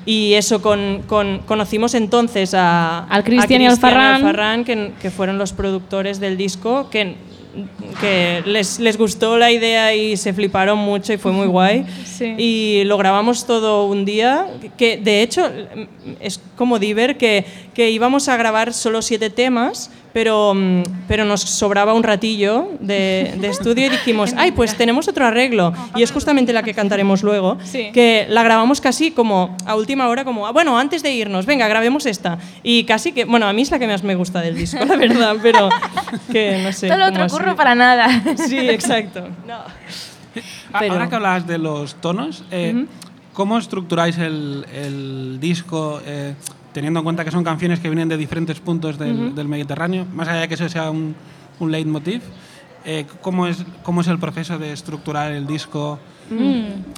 y 0.08 0.34
eso, 0.34 0.62
con, 0.62 1.02
con- 1.08 1.40
conocimos 1.48 1.94
entonces 1.96 2.54
a, 2.54 3.06
Al 3.06 3.24
Cristian 3.24 3.62
y 3.62 3.66
al. 3.68 3.78
Farran, 4.22 4.64
que, 4.64 4.94
que 5.02 5.10
fueron 5.12 5.38
los 5.40 5.54
productores 5.54 6.20
del 6.20 6.38
disco, 6.38 6.90
que, 6.92 7.16
que 8.02 8.44
les, 8.46 8.80
les 8.80 8.98
gustó 8.98 9.38
la 9.38 9.52
idea 9.52 9.94
y 9.96 10.18
se 10.18 10.34
fliparon 10.34 10.78
mucho 10.78 11.14
y 11.14 11.18
fue 11.18 11.32
muy 11.32 11.48
guay. 11.48 11.86
Sí. 12.06 12.36
Y 12.38 12.84
lo 12.86 12.98
grabamos 12.98 13.46
todo 13.46 13.86
un 13.86 14.06
día, 14.06 14.48
que 14.78 14.98
de 14.98 15.22
hecho 15.22 15.50
es 16.20 16.40
como 16.56 16.80
Diver, 16.80 17.18
que, 17.18 17.46
que 17.74 17.90
íbamos 17.90 18.28
a 18.30 18.38
grabar 18.38 18.74
solo 18.74 19.02
siete 19.02 19.30
temas, 19.30 19.92
pero, 20.16 20.54
mm, 20.56 20.84
pero 21.10 21.26
nos 21.26 21.42
sobraba 21.42 21.94
un 21.94 22.02
ratillo 22.02 22.70
de, 22.80 23.36
de 23.38 23.48
estudio 23.50 23.88
y 23.88 23.90
dijimos, 23.90 24.34
ay, 24.38 24.54
pues 24.54 24.74
tenemos 24.78 25.10
otro 25.10 25.26
arreglo. 25.26 25.74
Y 25.94 26.04
es 26.04 26.12
justamente 26.14 26.54
la 26.54 26.64
que 26.64 26.74
cantaremos 26.74 27.22
luego, 27.22 27.58
Sí. 27.66 27.90
que 27.94 28.26
la 28.30 28.42
grabamos 28.42 28.80
casi 28.80 29.12
como 29.12 29.58
a 29.66 29.76
última 29.76 30.08
hora, 30.08 30.24
como, 30.24 30.48
"Ah, 30.48 30.54
bueno, 30.54 30.80
antes 30.80 31.04
de 31.04 31.12
irnos, 31.12 31.46
venga, 31.46 31.68
grabemos 31.68 32.06
esta. 32.06 32.38
Y 32.64 32.86
casi 32.86 33.12
que, 33.12 33.26
bueno, 33.26 33.46
a 33.46 33.52
mí 33.52 33.64
es 33.64 33.72
la 33.72 33.78
que 33.78 33.88
más 33.88 34.04
me 34.04 34.16
gusta 34.16 34.40
del 34.40 34.56
disco, 34.56 34.86
la 34.86 34.96
verdad, 34.96 35.36
pero 35.44 35.68
que 36.32 36.62
no 36.64 36.72
sé. 36.72 36.88
Todo 36.88 37.08
otro 37.10 37.28
curro 37.28 37.58
para 37.58 37.76
nada. 37.76 38.08
Sí, 38.48 38.58
exacto. 38.58 39.28
Pero- 40.80 40.94
Ahora 40.94 41.10
que 41.10 41.16
hablabas 41.16 41.46
de 41.46 41.58
los 41.58 41.96
tonos, 41.96 42.46
eh, 42.52 42.86
¿cómo 43.34 43.58
estructuráis 43.58 44.18
el, 44.18 44.66
el 44.74 45.40
disco 45.42 46.00
eh, 46.06 46.36
teniendo 46.76 47.00
en 47.00 47.04
cuenta 47.06 47.24
que 47.24 47.32
son 47.32 47.46
canciones 47.46 47.80
que 47.80 47.88
vienen 47.88 48.10
de 48.10 48.18
diferentes 48.18 48.60
puntos 48.60 49.00
del, 49.00 49.34
del 49.34 49.48
Mediterráneo? 49.48 50.06
Más 50.14 50.28
allá 50.28 50.42
de 50.42 50.48
que 50.50 50.56
eso 50.56 50.68
sea 50.68 50.92
un, 50.92 51.16
un 51.62 51.72
leitmotiv, 51.72 52.22
eh, 52.84 53.06
¿cómo, 53.22 53.48
es, 53.48 53.64
¿cómo 53.82 54.02
es 54.02 54.08
el 54.10 54.20
proceso 54.20 54.60
de 54.60 54.74
estructurar 54.74 55.32
el 55.32 55.48
disco? 55.48 55.98
Mm. 56.30 56.36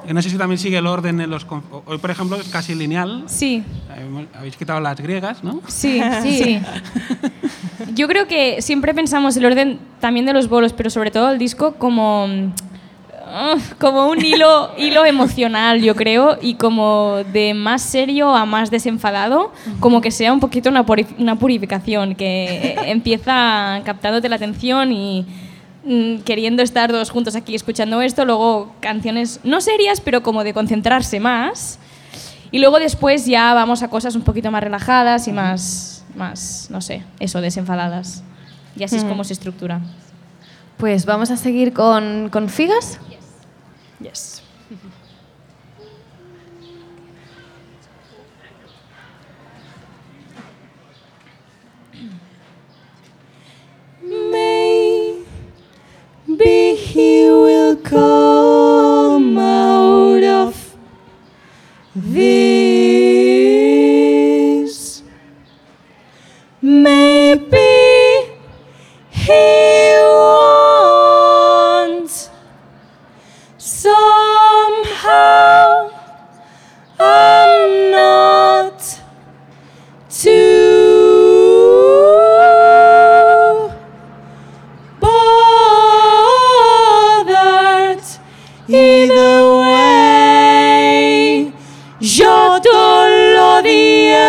Eh, 0.08 0.14
no 0.14 0.22
sé 0.24 0.32
si 0.32 0.38
también 0.38 0.58
sigue 0.58 0.78
el 0.80 0.88
orden 0.88 1.22
en 1.22 1.30
los... 1.30 1.46
Hoy, 1.86 2.00
por 2.00 2.10
ejemplo, 2.10 2.38
es 2.38 2.48
casi 2.50 2.74
lineal. 2.74 3.24
Sí, 3.28 3.64
Eh, 3.96 4.26
Habéis 4.34 4.58
quitado 4.58 4.80
las 4.80 5.00
griegas, 5.00 5.44
¿no? 5.44 5.62
sí, 5.68 6.02
sí. 6.24 6.60
Yo 7.94 8.08
creo 8.08 8.28
que 8.28 8.62
siempre 8.64 8.94
pensamos 8.96 9.38
el 9.38 9.46
orden 9.46 9.80
también 10.00 10.26
de 10.26 10.34
los 10.34 10.50
bolos, 10.50 10.74
pero 10.74 10.90
sobre 10.90 11.12
todo 11.12 11.32
el 11.32 11.38
disco 11.38 11.76
como, 11.76 12.28
mm, 13.28 13.76
como 13.80 14.08
un 14.08 14.24
hilo, 14.24 14.72
hilo 14.78 15.06
emocional, 15.06 15.82
yo 15.82 15.96
creo, 15.96 16.38
y 16.42 16.56
como 16.56 17.18
de 17.32 17.54
más 17.54 17.82
serio 17.82 18.36
a 18.36 18.46
más 18.46 18.72
desenfadado, 18.72 19.52
como 19.80 20.02
que 20.02 20.12
sea 20.12 20.34
un 20.34 20.40
poquito 20.40 20.70
una, 20.70 20.86
una 21.18 21.36
purificación, 21.38 22.16
que 22.16 22.76
empieza 22.86 23.82
captándote 23.84 24.30
la 24.30 24.38
atención 24.38 24.92
y 24.92 25.26
mm, 25.86 26.20
queriendo 26.20 26.64
estar 26.64 26.92
todos 26.92 27.10
juntos 27.10 27.36
aquí 27.36 27.56
escuchando 27.56 28.02
esto, 28.02 28.26
luego 28.26 28.74
canciones 28.80 29.40
no 29.44 29.62
serias, 29.62 30.02
pero 30.02 30.24
como 30.24 30.44
de 30.44 30.54
concentrarse 30.54 31.20
más. 31.20 31.80
Y 32.50 32.60
luego 32.60 32.80
después 32.80 33.26
ya 33.26 33.54
vamos 33.54 33.84
a 33.84 33.90
cosas 33.90 34.16
un 34.16 34.22
poquito 34.22 34.52
más 34.52 34.64
relajadas 34.64 35.28
y 35.28 35.34
más, 35.34 36.06
más 36.16 36.68
no 36.70 36.80
sé, 36.82 37.04
eso, 37.20 37.42
desenfadadas. 37.42 38.24
Y 38.78 38.84
así 38.84 38.96
es 38.96 39.04
como 39.04 39.24
se 39.24 39.34
estructura. 39.34 39.82
Pues 40.78 41.06
vamos 41.06 41.32
a 41.32 41.38
seguir 41.38 41.74
con, 41.74 42.30
con 42.30 42.50
Figas. 42.50 43.00
Yes. 44.00 44.42
Maybe 54.04 55.26
he 56.76 57.30
will 57.30 57.76
come 57.78 59.38
out 59.40 60.24
of 60.24 60.76
this. 61.96 62.38
Maybe 66.62 67.58
he 69.10 69.87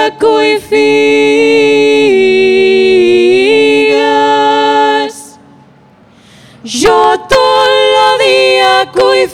día 0.09 0.19
coi 0.19 0.59
figas. 0.61 0.79
Yo 6.65 7.19
todo 7.29 7.67
lo 7.95 8.19
día 8.25 8.91
coi 8.95 9.29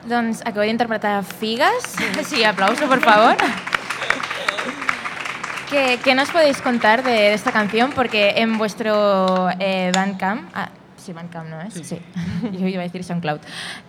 Doncs 0.05 0.41
acabo 0.41 0.61
d'interpretar 0.61 1.23
Figas. 1.23 1.95
Sí, 2.23 2.43
aplauso, 2.43 2.87
por 2.87 3.01
favor. 3.01 3.35
¿Qué, 5.69 5.99
qué 6.03 6.13
nos 6.13 6.29
podéis 6.29 6.61
contar 6.61 7.03
de 7.03 7.33
esta 7.33 7.51
canción? 7.51 7.91
Porque 7.91 8.33
en 8.37 8.57
vuestro 8.57 9.49
eh, 9.59 9.91
Bandcamp... 9.93 10.49
Ah, 10.53 10.69
sí, 11.05 11.13
Bandcamp 11.13 11.49
no 11.49 11.61
es. 11.61 11.73
Sí. 11.73 11.97
Yo 12.59 12.67
iba 12.67 12.81
a 12.81 12.83
decir 12.83 13.03
SoundCloud. 13.03 13.39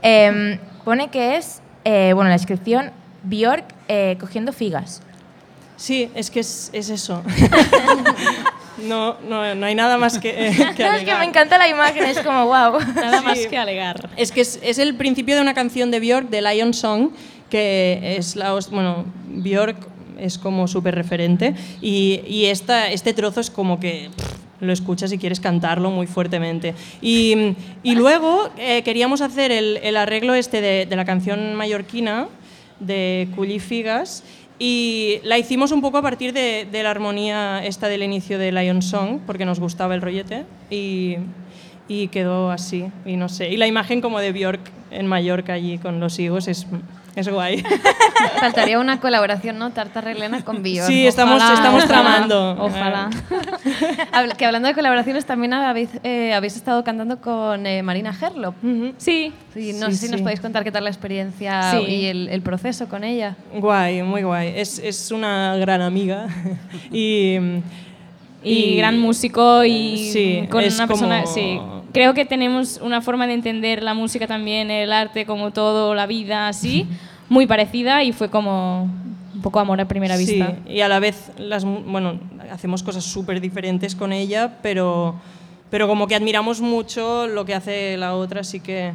Em, 0.02 0.58
pone 0.84 1.08
que 1.08 1.36
es, 1.36 1.62
eh, 1.84 2.12
bueno, 2.14 2.28
la 2.28 2.36
descripción, 2.36 2.90
Bjork 3.22 3.64
eh, 3.88 4.16
cogiendo 4.20 4.52
figas. 4.52 5.02
Sí, 5.76 6.10
es 6.14 6.30
que 6.30 6.40
es, 6.40 6.70
es 6.72 6.88
eso. 6.88 7.22
no, 8.78 9.16
no, 9.28 9.54
no 9.54 9.66
hay 9.66 9.74
nada 9.74 9.98
más 9.98 10.18
que, 10.18 10.32
que 10.76 10.84
No, 10.84 10.92
es 10.92 11.04
que 11.04 11.14
me 11.16 11.24
encanta 11.24 11.58
la 11.58 11.68
imagen, 11.68 12.04
es 12.04 12.20
como 12.20 12.46
wow. 12.46 12.78
Nada 12.94 13.20
más 13.20 13.38
que 13.46 13.58
alegar. 13.58 14.08
Es 14.16 14.32
que 14.32 14.40
es, 14.40 14.58
es 14.62 14.78
el 14.78 14.94
principio 14.94 15.34
de 15.34 15.42
una 15.42 15.54
canción 15.54 15.90
de 15.90 16.00
Björk, 16.00 16.30
de 16.30 16.40
Lion 16.40 16.72
Song, 16.72 17.10
que 17.50 18.16
es 18.18 18.36
la... 18.36 18.58
Bueno, 18.70 19.04
Björk 19.28 19.76
es 20.18 20.38
como 20.38 20.66
súper 20.66 20.94
referente 20.94 21.54
y, 21.82 22.22
y 22.26 22.46
esta, 22.46 22.90
este 22.90 23.12
trozo 23.12 23.40
es 23.40 23.50
como 23.50 23.78
que 23.78 24.10
pff, 24.16 24.35
lo 24.60 24.72
escuchas 24.72 25.12
y 25.12 25.18
quieres 25.18 25.40
cantarlo 25.40 25.90
muy 25.90 26.06
fuertemente. 26.06 26.74
Y, 27.00 27.54
y 27.82 27.94
luego 27.94 28.48
eh, 28.58 28.82
queríamos 28.82 29.20
hacer 29.20 29.52
el, 29.52 29.78
el 29.82 29.96
arreglo 29.96 30.34
este 30.34 30.60
de, 30.60 30.86
de 30.86 30.96
la 30.96 31.04
canción 31.04 31.54
mallorquina 31.54 32.28
de 32.80 33.28
Culli 33.34 33.58
Figas 33.58 34.22
y 34.58 35.18
la 35.22 35.38
hicimos 35.38 35.72
un 35.72 35.82
poco 35.82 35.98
a 35.98 36.02
partir 36.02 36.32
de, 36.32 36.66
de 36.70 36.82
la 36.82 36.90
armonía 36.90 37.64
esta 37.64 37.88
del 37.88 38.02
inicio 38.02 38.38
de 38.38 38.52
Lion 38.52 38.80
Song, 38.80 39.20
porque 39.26 39.44
nos 39.44 39.60
gustaba 39.60 39.94
el 39.94 40.00
rollete 40.00 40.44
y, 40.70 41.16
y 41.88 42.08
quedó 42.08 42.50
así, 42.50 42.86
y 43.04 43.16
no 43.16 43.28
sé. 43.28 43.50
Y 43.50 43.58
la 43.58 43.66
imagen 43.66 44.00
como 44.00 44.18
de 44.18 44.32
Björk 44.32 44.60
en 44.90 45.06
Mallorca 45.06 45.52
allí 45.52 45.78
con 45.78 46.00
los 46.00 46.18
higos 46.18 46.48
es, 46.48 46.66
es 47.16 47.28
guay. 47.28 47.64
Faltaría 48.40 48.78
una 48.78 49.00
colaboración, 49.00 49.58
¿no? 49.58 49.70
Tarta 49.70 50.00
Elena 50.10 50.44
con 50.44 50.62
Bjork. 50.62 50.86
Sí, 50.86 51.06
estamos, 51.06 51.36
Ojalá, 51.42 51.54
estamos 51.54 51.84
ojalá, 51.84 52.02
tramando. 52.02 52.56
Ojalá. 52.60 53.10
Que 54.38 54.44
hablando 54.44 54.68
de 54.68 54.74
colaboraciones, 54.74 55.24
también 55.24 55.52
habéis, 55.54 55.88
eh, 56.04 56.34
habéis 56.34 56.56
estado 56.56 56.84
cantando 56.84 57.20
con 57.20 57.66
eh, 57.66 57.82
Marina 57.82 58.14
Herlop. 58.20 58.54
Sí. 58.98 59.32
Sí, 59.54 59.72
no 59.74 59.86
Sí, 59.90 59.96
sé 59.96 60.06
si 60.06 60.12
nos 60.12 60.20
podéis 60.20 60.40
contar 60.40 60.62
qué 60.64 60.70
tal 60.72 60.84
la 60.84 60.90
experiencia 60.90 61.80
y 61.80 62.06
el, 62.06 62.28
el 62.28 62.42
proceso 62.42 62.88
con 62.88 63.02
ella. 63.04 63.36
Guay, 63.54 64.02
muy 64.02 64.22
guay. 64.22 64.52
Es, 64.56 64.78
es 64.78 65.10
una 65.10 65.56
gran 65.56 65.80
amiga 65.82 66.26
y, 66.92 67.36
y, 68.42 68.76
gran 68.76 68.98
músico 68.98 69.64
y 69.64 70.46
con 70.50 70.62
es 70.62 70.74
una 70.76 70.86
persona 70.86 71.22
como- 71.22 71.85
creo 71.96 72.12
que 72.12 72.26
tenemos 72.26 72.78
una 72.82 73.00
forma 73.00 73.26
de 73.26 73.32
entender 73.32 73.82
la 73.82 73.94
música 73.94 74.26
también 74.26 74.70
el 74.70 74.92
arte 74.92 75.24
como 75.24 75.50
todo 75.50 75.94
la 75.94 76.06
vida 76.06 76.46
así 76.48 76.86
muy 77.30 77.46
parecida 77.46 78.04
y 78.04 78.12
fue 78.12 78.28
como 78.28 78.82
un 79.34 79.40
poco 79.42 79.60
amor 79.60 79.80
a 79.80 79.88
primera 79.88 80.16
Sí, 80.16 80.26
vista. 80.26 80.56
y 80.68 80.80
a 80.80 80.88
la 80.88 80.98
vez, 80.98 81.30
las, 81.38 81.64
bueno, 81.64 82.20
hacemos 82.52 82.82
cosas 82.82 83.04
súper 83.04 83.40
diferentes 83.40 83.94
con 83.94 84.12
ella, 84.12 84.58
pero, 84.62 85.14
pero 85.70 85.88
como 85.88 86.06
que 86.06 86.14
admiramos 86.14 86.60
mucho 86.60 87.26
lo 87.26 87.44
que 87.44 87.54
hace 87.54 87.96
la 87.96 88.14
otra, 88.14 88.40
así 88.42 88.60
que... 88.60 88.92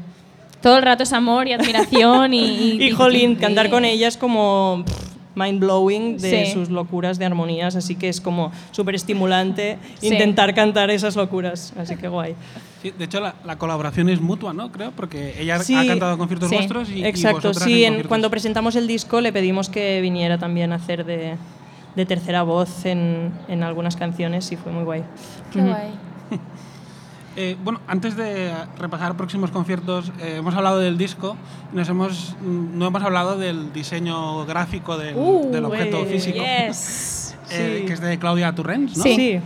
todo 0.61 0.77
el 0.77 0.83
rato 0.83 1.03
es 1.03 1.13
amor 1.13 1.47
y 1.47 1.53
admiración 1.53 2.33
y, 2.33 2.73
Y, 2.83 2.91
jolín, 2.99 3.35
cantar 3.35 3.69
con 3.69 3.83
ella 3.85 4.07
es 4.07 4.17
como... 4.17 4.83
pff, 4.85 5.00
mind 5.35 5.59
blowing 5.59 6.17
de 6.17 6.45
Sí. 6.45 6.51
sus 6.53 6.69
locuras 6.69 7.17
de 7.19 7.25
armonías, 7.25 7.75
así 7.75 7.95
que 7.95 8.09
es 8.09 8.19
como 8.19 8.51
súper 8.71 8.95
estimulante 8.95 9.77
Sí. 9.99 10.07
intentar 10.07 10.53
cantar 10.53 10.89
esas 10.91 11.15
locuras, 11.15 11.73
así 11.77 11.95
que 11.95 12.07
guay. 12.07 12.35
Sí, 12.81 12.91
de 12.97 13.05
hecho, 13.05 13.19
la, 13.19 13.35
la 13.45 13.57
colaboración 13.57 14.09
es 14.09 14.19
mutua, 14.19 14.53
¿no? 14.53 14.71
Creo, 14.71 14.91
porque 14.91 15.35
ella 15.39 15.59
Sí, 15.59 15.75
ha 15.75 15.85
cantado 15.85 16.17
conciertos 16.17 16.49
sí, 16.49 16.55
vuestros 16.55 16.89
y, 16.89 16.93
y 17.01 17.05
Exacto, 17.05 17.37
vosotras 17.49 17.63
sí, 17.63 17.83
en 17.85 17.93
en- 17.93 18.07
cuando 18.07 18.29
presentamos 18.29 18.75
el 18.75 18.87
disco 18.87 19.21
le 19.21 19.31
pedimos 19.31 19.69
que 19.69 20.01
viniera 20.01 20.37
también 20.37 20.73
a 20.73 20.75
hacer 20.75 21.05
de, 21.05 21.35
de 21.95 22.05
tercera 22.05 22.41
voz 22.43 22.85
en, 22.85 23.31
en 23.47 23.63
algunas 23.63 23.95
canciones 23.95 24.51
y 24.51 24.55
fue 24.57 24.71
muy 24.71 24.83
guay. 24.83 25.03
Qué 25.53 25.61
guay. 25.61 25.89
Eh, 27.37 27.55
bueno, 27.63 27.79
antes 27.87 28.15
de 28.17 28.51
repasar 28.77 29.15
próximos 29.15 29.51
conciertos, 29.51 30.11
eh, 30.19 30.35
hemos 30.39 30.53
hablado 30.53 30.79
del 30.79 30.97
disco, 30.97 31.37
nos 31.71 31.87
hemos, 31.87 32.35
mm, 32.41 32.77
no 32.77 32.87
hemos 32.87 33.01
hablado 33.03 33.37
del 33.37 33.71
diseño 33.71 34.45
gráfico 34.45 34.97
del, 34.97 35.15
del 35.51 35.63
objeto 35.65 35.99
eh, 35.99 36.05
físico, 36.07 36.39
Yes. 36.39 37.35
eh, 37.51 37.77
Sí. 37.79 37.85
que 37.85 37.93
es 37.93 38.01
de 38.01 38.19
Claudia 38.19 38.53
Turrens, 38.53 38.97
¿no? 38.97 39.03
Sí. 39.03 39.39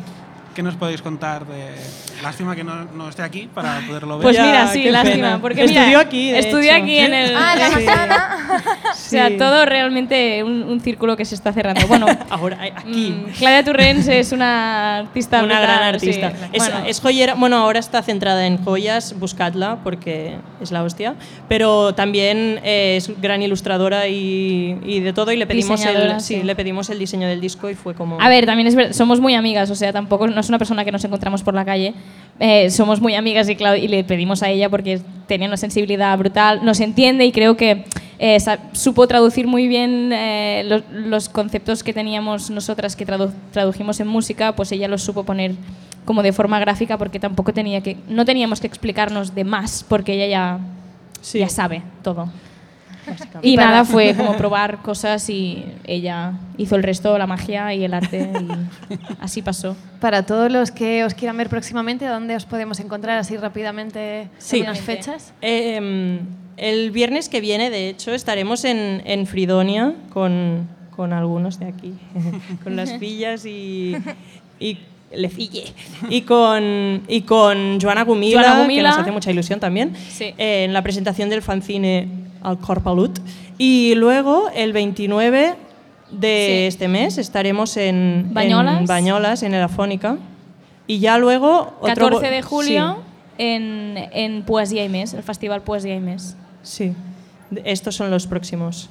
¿Qué 0.56 0.64
nos 0.64 0.76
podéis 0.76 1.02
contar 1.02 1.46
de...? 1.46 1.76
Lástima 2.24 2.56
que 2.56 2.64
no, 2.64 2.86
no 2.86 3.10
esté 3.10 3.22
aquí 3.24 3.50
para 3.54 3.80
poderlo 3.88 4.18
ver. 4.18 4.24
Pues 4.24 4.40
mira, 4.40 4.68
sí, 4.68 4.84
qué 4.84 4.92
lástima. 4.92 5.16
pena. 5.16 5.42
Porque 5.42 5.64
Estudió 5.64 5.86
mira, 5.88 6.00
aquí, 6.00 6.32
de 6.32 6.40
Estudió 6.40 6.72
hecho. 6.74 6.84
aquí 6.84 6.98
en 6.98 7.14
el. 7.14 7.36
Ah, 7.36 7.56
la 7.58 7.70
sí. 8.96 9.08
O 9.08 9.10
sea, 9.10 9.38
todo 9.38 9.66
realmente 9.66 10.44
un, 10.44 10.64
un 10.64 10.80
círculo 10.82 11.16
que 11.18 11.26
se 11.26 11.36
está 11.36 11.52
cerrando. 11.54 11.86
Bueno, 11.88 12.06
Ahora, 12.30 12.66
eh, 12.66 12.74
aquí. 12.76 13.12
mm, 13.12 13.32
Claudia 13.38 13.64
Turrens 13.64 14.08
es 14.08 14.32
una 14.32 14.98
artista 15.00 15.44
Una 15.44 15.60
brutal, 15.60 15.64
gran 15.78 15.84
artista. 15.96 16.30
sí. 16.32 16.36
Es, 16.54 16.70
Bueno, 16.70 16.86
es 16.88 17.00
joyera, 17.02 17.34
bueno, 17.36 17.58
ahora 17.58 17.80
está 17.80 18.02
centrada 18.02 18.48
en 18.48 18.58
joyas, 18.64 19.18
buscadla 19.20 19.80
porque 19.84 20.36
es 20.62 20.72
la 20.72 20.84
hostia, 20.84 21.16
pero 21.50 21.94
también 21.96 22.60
eh, 22.64 22.96
es 22.98 23.12
gran 23.22 23.42
ilustradora 23.42 24.08
y, 24.08 24.78
y 24.86 25.00
de 25.02 25.14
todo 25.14 25.32
y 25.32 25.38
le 25.38 25.46
pedimos 25.48 25.84
el, 25.86 26.20
sí, 26.22 26.36
sí. 26.38 26.44
le 26.44 26.56
pedimos 26.56 26.90
el 26.90 27.00
diseño 27.00 27.28
del 27.28 27.42
disco 27.42 27.70
y 27.70 27.76
fue 27.76 27.94
como 27.94 28.20
A 28.22 28.30
ver, 28.30 28.46
también 28.46 28.68
es 28.68 28.76
ver- 28.76 28.94
somos 28.94 29.20
muy 29.20 29.36
amigas, 29.36 29.70
o 29.70 29.76
sea, 29.76 29.92
tampoco 29.94 30.28
no 30.28 30.40
es 30.40 30.50
una 30.50 30.58
persona 30.58 30.86
que 30.86 30.92
nos 30.92 31.04
encontramos 31.04 31.44
por 31.44 31.54
la 31.54 31.66
calle. 31.66 31.94
Eh, 32.40 32.70
somos 32.70 33.00
muy 33.00 33.16
amigas 33.16 33.48
y, 33.50 33.54
y 33.54 33.88
le 33.88 34.04
pedimos 34.04 34.44
a 34.44 34.50
ella 34.50 34.70
porque 34.70 35.00
tenía 35.28 35.48
una 35.48 35.56
sensibilidad 35.58 36.18
brutal, 36.18 36.66
nos 36.66 36.82
entiende 36.82 37.26
y 37.26 37.32
creo 37.32 37.56
que 37.56 37.86
eh, 38.20 38.38
supo 38.74 39.08
traducir 39.08 39.48
muy 39.48 39.68
bien 39.70 40.12
eh, 40.12 40.64
los, 40.66 40.84
los 40.92 41.30
conceptos 41.30 41.82
que 41.84 41.94
teníamos 41.94 42.50
nosotras 42.50 42.96
que 42.98 43.08
tradu- 43.08 43.32
tradujimos 43.52 44.00
en 44.02 44.08
música, 44.08 44.54
pues 44.54 44.72
ella 44.74 44.88
los 44.90 45.02
supo 45.02 45.24
poner 45.24 45.54
como 46.04 46.24
de 46.24 46.34
forma 46.34 46.60
gráfica 46.60 46.98
porque 46.98 47.20
tampoco 47.20 47.54
tenía 47.54 47.82
que 47.82 47.98
no 48.10 48.26
teníamos 48.26 48.60
que 48.60 48.68
explicarnos 48.68 49.34
de 49.34 49.44
más 49.46 49.86
porque 49.88 50.14
ella 50.14 50.28
ya 50.28 50.60
Sí. 51.22 51.40
ya 51.40 51.50
sabe 51.50 51.82
todo. 52.04 52.30
Y 53.42 53.56
nada, 53.58 53.86
fue 53.86 54.16
como 54.16 54.36
probar 54.38 54.82
cosas 54.82 55.30
y 55.30 55.66
ella 55.86 56.34
hizo 56.58 56.76
el 56.76 56.84
resto, 56.84 57.18
la 57.18 57.28
magia 57.28 57.74
y 57.74 57.84
el 57.84 57.94
arte 57.94 58.30
y 58.40 58.48
así 59.20 59.42
pasó. 59.42 59.76
Para 60.00 60.26
todos 60.26 60.52
los 60.52 60.72
que 60.72 61.04
os 61.04 61.14
quieran 61.14 61.38
ver 61.38 61.50
próximamente, 61.50 62.06
¿dónde 62.06 62.36
os 62.36 62.46
podemos 62.46 62.80
encontrar 62.80 63.18
así 63.18 63.38
rápidamente 63.38 64.30
Sí. 64.38 64.58
algunas 64.58 64.80
fechas? 64.82 65.34
Eh, 65.42 66.20
el 66.58 66.92
viernes 66.92 67.28
que 67.30 67.42
viene, 67.42 67.70
de 67.70 67.90
hecho, 67.90 68.14
estaremos 68.14 68.64
en, 68.66 69.02
en 69.06 69.28
Fridonia 69.28 69.94
con, 70.14 70.68
con 70.96 71.12
algunos 71.14 71.60
de 71.60 71.66
aquí, 71.68 71.94
con 72.64 72.76
las 72.76 72.98
fillas 72.98 73.46
y, 73.46 73.96
y 74.60 74.78
le 75.16 75.30
fille. 75.30 75.66
Y 76.10 76.22
con, 76.22 77.04
y 77.08 77.22
con 77.22 77.80
Joana 77.80 78.04
Gumila, 78.04 78.42
Joana 78.42 78.56
que 78.56 78.62
Gumila. 78.64 78.90
nos 78.90 79.00
hace 79.00 79.12
mucha 79.12 79.32
ilusión 79.32 79.60
también, 79.60 79.94
Sí. 79.96 80.34
eh, 80.38 80.64
en 80.66 80.74
la 80.74 80.82
presentación 80.82 81.30
del 81.30 81.42
fanzine 81.42 82.08
Al 82.46 82.60
Corpalut. 82.60 83.20
Y 83.58 83.96
luego, 83.96 84.50
el 84.54 84.72
29 84.74 85.56
de 86.12 86.46
Sí. 86.48 86.68
este 86.68 86.88
mes, 86.88 87.18
estaremos 87.18 87.76
en 87.78 88.30
Bañolas. 88.32 88.80
en, 88.82 88.86
Bañolas, 88.86 89.44
en 89.44 89.54
el 89.54 89.64
Afónica. 89.64 90.18
Y 90.88 91.00
ya 91.00 91.18
luego... 91.18 91.74
otro 91.82 92.10
14 92.10 92.28
de 92.30 92.42
sí. 92.42 92.48
julio 92.48 92.98
en, 93.38 93.96
en 94.12 94.44
Poesía 94.44 94.86
y 94.86 94.90
Mes, 94.90 95.14
el 95.14 95.24
Festival 95.24 95.62
Poesía 95.62 95.96
y 95.96 96.00
Mes. 96.00 96.38
Sí, 96.62 96.94
estos 97.64 97.96
son 97.96 98.12
los 98.12 98.28
próximos. 98.28 98.90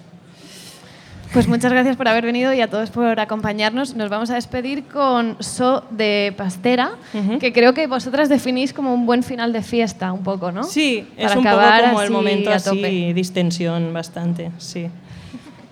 Pues 1.35 1.49
muchas 1.49 1.72
gracias 1.72 1.97
por 1.97 2.07
haber 2.07 2.24
venido 2.24 2.53
y 2.53 2.61
a 2.61 2.70
todos 2.70 2.91
por 2.91 3.18
acompañarnos. 3.18 3.97
Nos 3.97 4.09
vamos 4.09 4.30
a 4.30 4.37
despedir 4.37 4.85
con 4.85 5.37
So 5.43 5.82
de 5.91 6.32
Pastera, 6.37 6.93
que 7.41 7.53
creo 7.53 7.74
que 7.74 7.89
vosotras 7.89 8.28
definís 8.28 8.72
como 8.72 8.95
un 8.95 9.05
buen 9.05 9.24
final 9.24 9.53
de 9.53 9.62
fiesta, 9.62 10.12
un 10.12 10.22
poco, 10.22 10.53
¿no? 10.53 10.62
Sí, 10.62 11.09
es 11.16 11.26
Para 11.26 11.39
un 11.41 11.45
poco 11.45 11.57
acabar 11.57 11.85
como 11.87 12.03
el 12.03 12.11
momento 12.12 12.51
a 12.51 12.55
así, 12.55 13.12
distensión 13.14 13.93
bastante, 13.93 14.53
sí. 14.59 14.87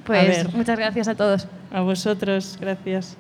Pues 0.04 0.28
ver. 0.46 0.52
muchas 0.52 0.76
gracias 0.76 1.06
a 1.06 1.14
todos. 1.14 1.46
A 1.72 1.80
vosotros, 1.80 2.58
gracias. 2.60 3.16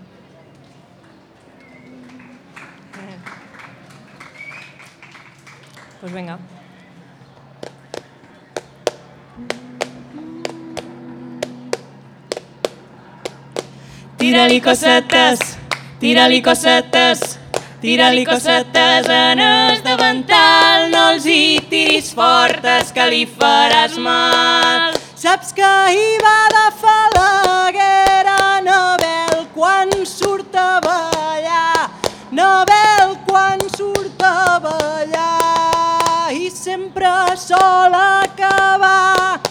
Pues 6.00 6.12
venga. 6.12 6.40
Tira-li 14.32 14.62
cosetes, 14.64 15.40
tira-li 16.00 16.38
cosetes, 16.40 17.20
tira-li 17.82 18.22
cosetes 18.24 19.10
en 19.12 19.42
el 19.44 19.82
davantal, 19.84 20.86
no 20.88 21.02
els 21.10 21.26
hi 21.28 21.58
tiris 21.68 22.08
fortes 22.16 22.94
que 22.96 23.10
li 23.10 23.26
faràs 23.28 23.98
mal. 24.00 24.96
Saps 25.20 25.52
que 25.52 25.72
hi 25.92 26.16
va 26.24 26.38
de 26.54 26.64
falaguera 26.80 28.38
Nobel 28.64 29.44
quan 29.52 29.92
surt 30.08 30.56
a 30.56 30.80
ballar, 30.80 31.92
Nobel 32.32 33.14
quan 33.28 33.60
surt 33.76 34.24
a 34.24 34.56
ballar 34.64 36.32
i 36.32 36.48
sempre 36.48 37.36
sol 37.36 38.00
acabar, 38.00 39.44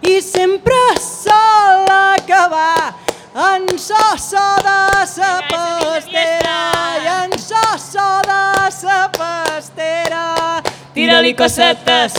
i 0.00 0.22
sempre 0.24 0.84
sol 1.04 1.84
acabar 2.00 3.01
en 3.34 3.78
so 3.78 3.96
so 4.18 4.44
de 4.60 5.06
sa 5.06 5.40
pastera 5.48 6.58
i 7.02 7.06
en 7.24 7.38
so 7.38 7.62
so 7.78 8.20
de 8.28 8.70
sa 8.70 9.08
pastera. 9.08 10.60
Tira-li 10.92 11.32
cosetes, 11.34 12.12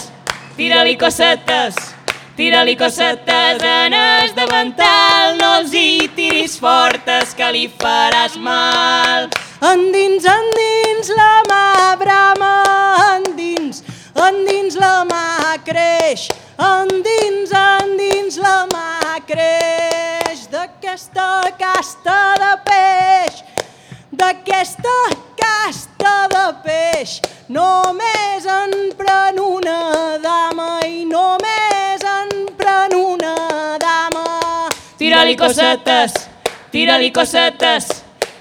tira-li 0.58 0.98
cosetes, 0.98 1.76
tira-li 2.36 2.76
cosetes 2.76 3.62
en 3.62 3.94
el 3.94 4.34
davantal, 4.34 5.38
no 5.38 5.52
els 5.60 5.74
hi 5.78 6.10
tiris 6.16 6.58
fortes 6.58 7.36
que 7.38 7.52
li 7.54 7.68
faràs 7.70 8.38
mal. 8.38 9.30
Endins, 9.62 10.26
endins 10.26 11.14
la 11.14 11.34
mà 11.50 11.68
brama, 12.02 12.56
endins, 13.14 13.84
endins 14.18 14.82
la 14.82 15.04
mà 15.06 15.58
creix, 15.64 16.32
endins, 16.58 17.54
endins 17.54 18.42
la 18.42 18.64
mà 18.74 19.22
creix 19.30 19.63
d'aquesta 20.94 21.50
casta 21.58 22.16
de 22.38 22.52
peix, 22.68 23.38
d'aquesta 24.12 24.98
casta 25.40 26.12
de 26.30 26.44
peix. 26.62 27.16
Només 27.50 28.46
en 28.46 28.92
pren 28.94 29.40
una 29.42 30.20
dama 30.22 30.82
i 30.86 31.02
només 31.10 32.06
en 32.06 32.30
pren 32.60 32.94
una 32.94 33.34
dama. 33.82 34.70
Tira-li 35.00 35.36
cosetes, 35.36 36.14
tira-li 36.70 37.10
cosetes, 37.10 37.90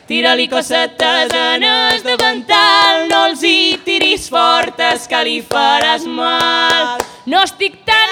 tira-li 0.07 0.49
cosetes 0.53 1.33
en 1.33 1.65
el 1.65 2.05
davantal, 2.05 3.09
no 3.09 3.27
els 3.31 3.49
hi 3.49 3.79
tiris 3.81 4.29
fortes 4.29 5.09
que 5.09 5.25
li 5.25 5.41
faràs 5.41 6.05
mal. 6.05 7.01
No 7.25 7.47
estic 7.49 7.81
tan 7.89 8.12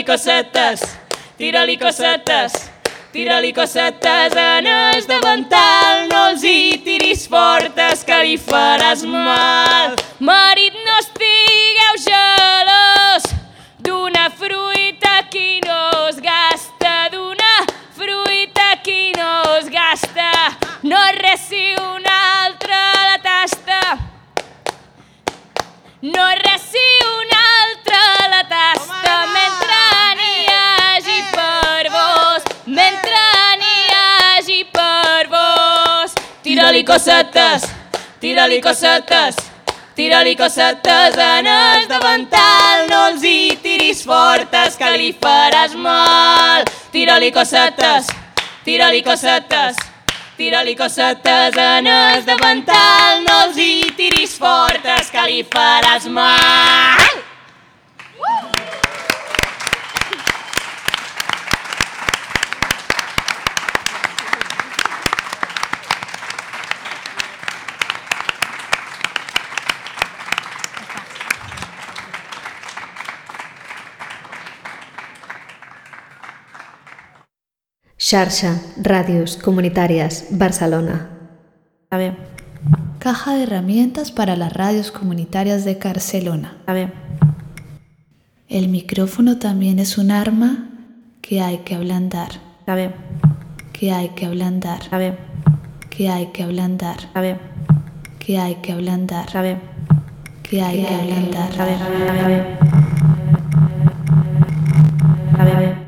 Tira-li 0.00 0.16
cosetes, 0.16 0.80
tira-li 1.36 1.74
cosetes, 1.76 2.54
tira-li 3.12 3.50
cosetes 3.52 4.32
en 4.32 4.64
el 4.66 5.02
davantal, 5.04 6.06
no 6.08 6.22
els 6.30 6.40
hi 6.40 6.78
tiris 6.80 7.26
fortes 7.28 8.06
que 8.08 8.22
li 8.24 8.38
faràs 8.40 9.04
mal. 9.04 9.98
Marit, 10.24 10.78
no 10.86 10.89
tira-li 36.70 36.84
cosetes, 36.86 37.62
tira-li 38.20 38.60
cosetes, 38.62 39.34
tira-li 39.96 40.36
cosetes 40.36 41.16
en 41.18 41.46
el 41.50 41.88
davantal, 41.90 42.84
no 42.86 43.00
els 43.08 43.24
hi 43.26 43.56
tiris 43.58 44.04
fortes 44.06 44.76
que 44.78 44.90
li 44.94 45.08
faràs 45.10 45.74
mal. 45.74 46.62
Tira-li 46.92 47.32
cosetes, 47.34 48.12
tira-li 48.62 49.02
cosetes, 49.02 49.82
tira-li 50.38 50.76
cosetes 50.78 51.58
en 51.58 51.90
el 51.90 52.22
davantal, 52.28 53.24
no 53.26 53.40
els 53.48 53.58
hi 53.58 53.90
tiris 53.98 54.38
fortes 54.38 55.10
que 55.10 55.26
li 55.26 55.42
faràs 55.42 56.06
mal. 56.06 57.29
Xarxa, 78.10 78.58
Ràdios 78.82 79.36
Comunitàries, 79.36 80.26
Barcelona. 80.32 81.10
A 81.90 81.96
ver. 81.96 82.16
Caja 82.98 83.34
de 83.34 83.44
herramientas 83.44 84.10
para 84.10 84.34
las 84.34 84.52
radios 84.52 84.90
comunitarias 84.90 85.64
de 85.64 85.76
Barcelona. 85.76 86.56
A 86.66 86.72
ver. 86.72 86.92
El 88.48 88.66
micrófono 88.66 89.38
también 89.38 89.78
es 89.78 89.96
un 89.96 90.10
arma 90.10 90.70
que 91.22 91.40
hay 91.40 91.58
que 91.58 91.76
ablandar. 91.76 92.30
A 92.66 92.74
ver. 92.74 92.96
Que 93.72 93.92
hay 93.92 94.08
que 94.08 94.26
ablandar. 94.26 94.80
A 94.90 94.98
ver. 94.98 95.16
Que 95.88 96.08
hay 96.08 96.32
que 96.32 96.42
ablandar. 96.42 96.98
A 97.14 97.20
ver. 97.20 97.38
Que 98.18 98.40
hay 98.40 98.56
que 98.56 98.72
ablandar. 98.72 99.36
A 99.36 99.40
ver. 99.40 99.58
Que 100.42 100.60
hay 100.60 100.82
que 100.82 100.94
ablandar. 100.96 101.60
A 101.60 101.64
ver, 101.64 101.80
a 101.80 101.88
ver, 101.88 102.08
a 102.10 102.26
ver. 102.26 102.58
A 105.38 105.44
ver, 105.44 105.56
a 105.56 105.60
ver. 105.60 105.79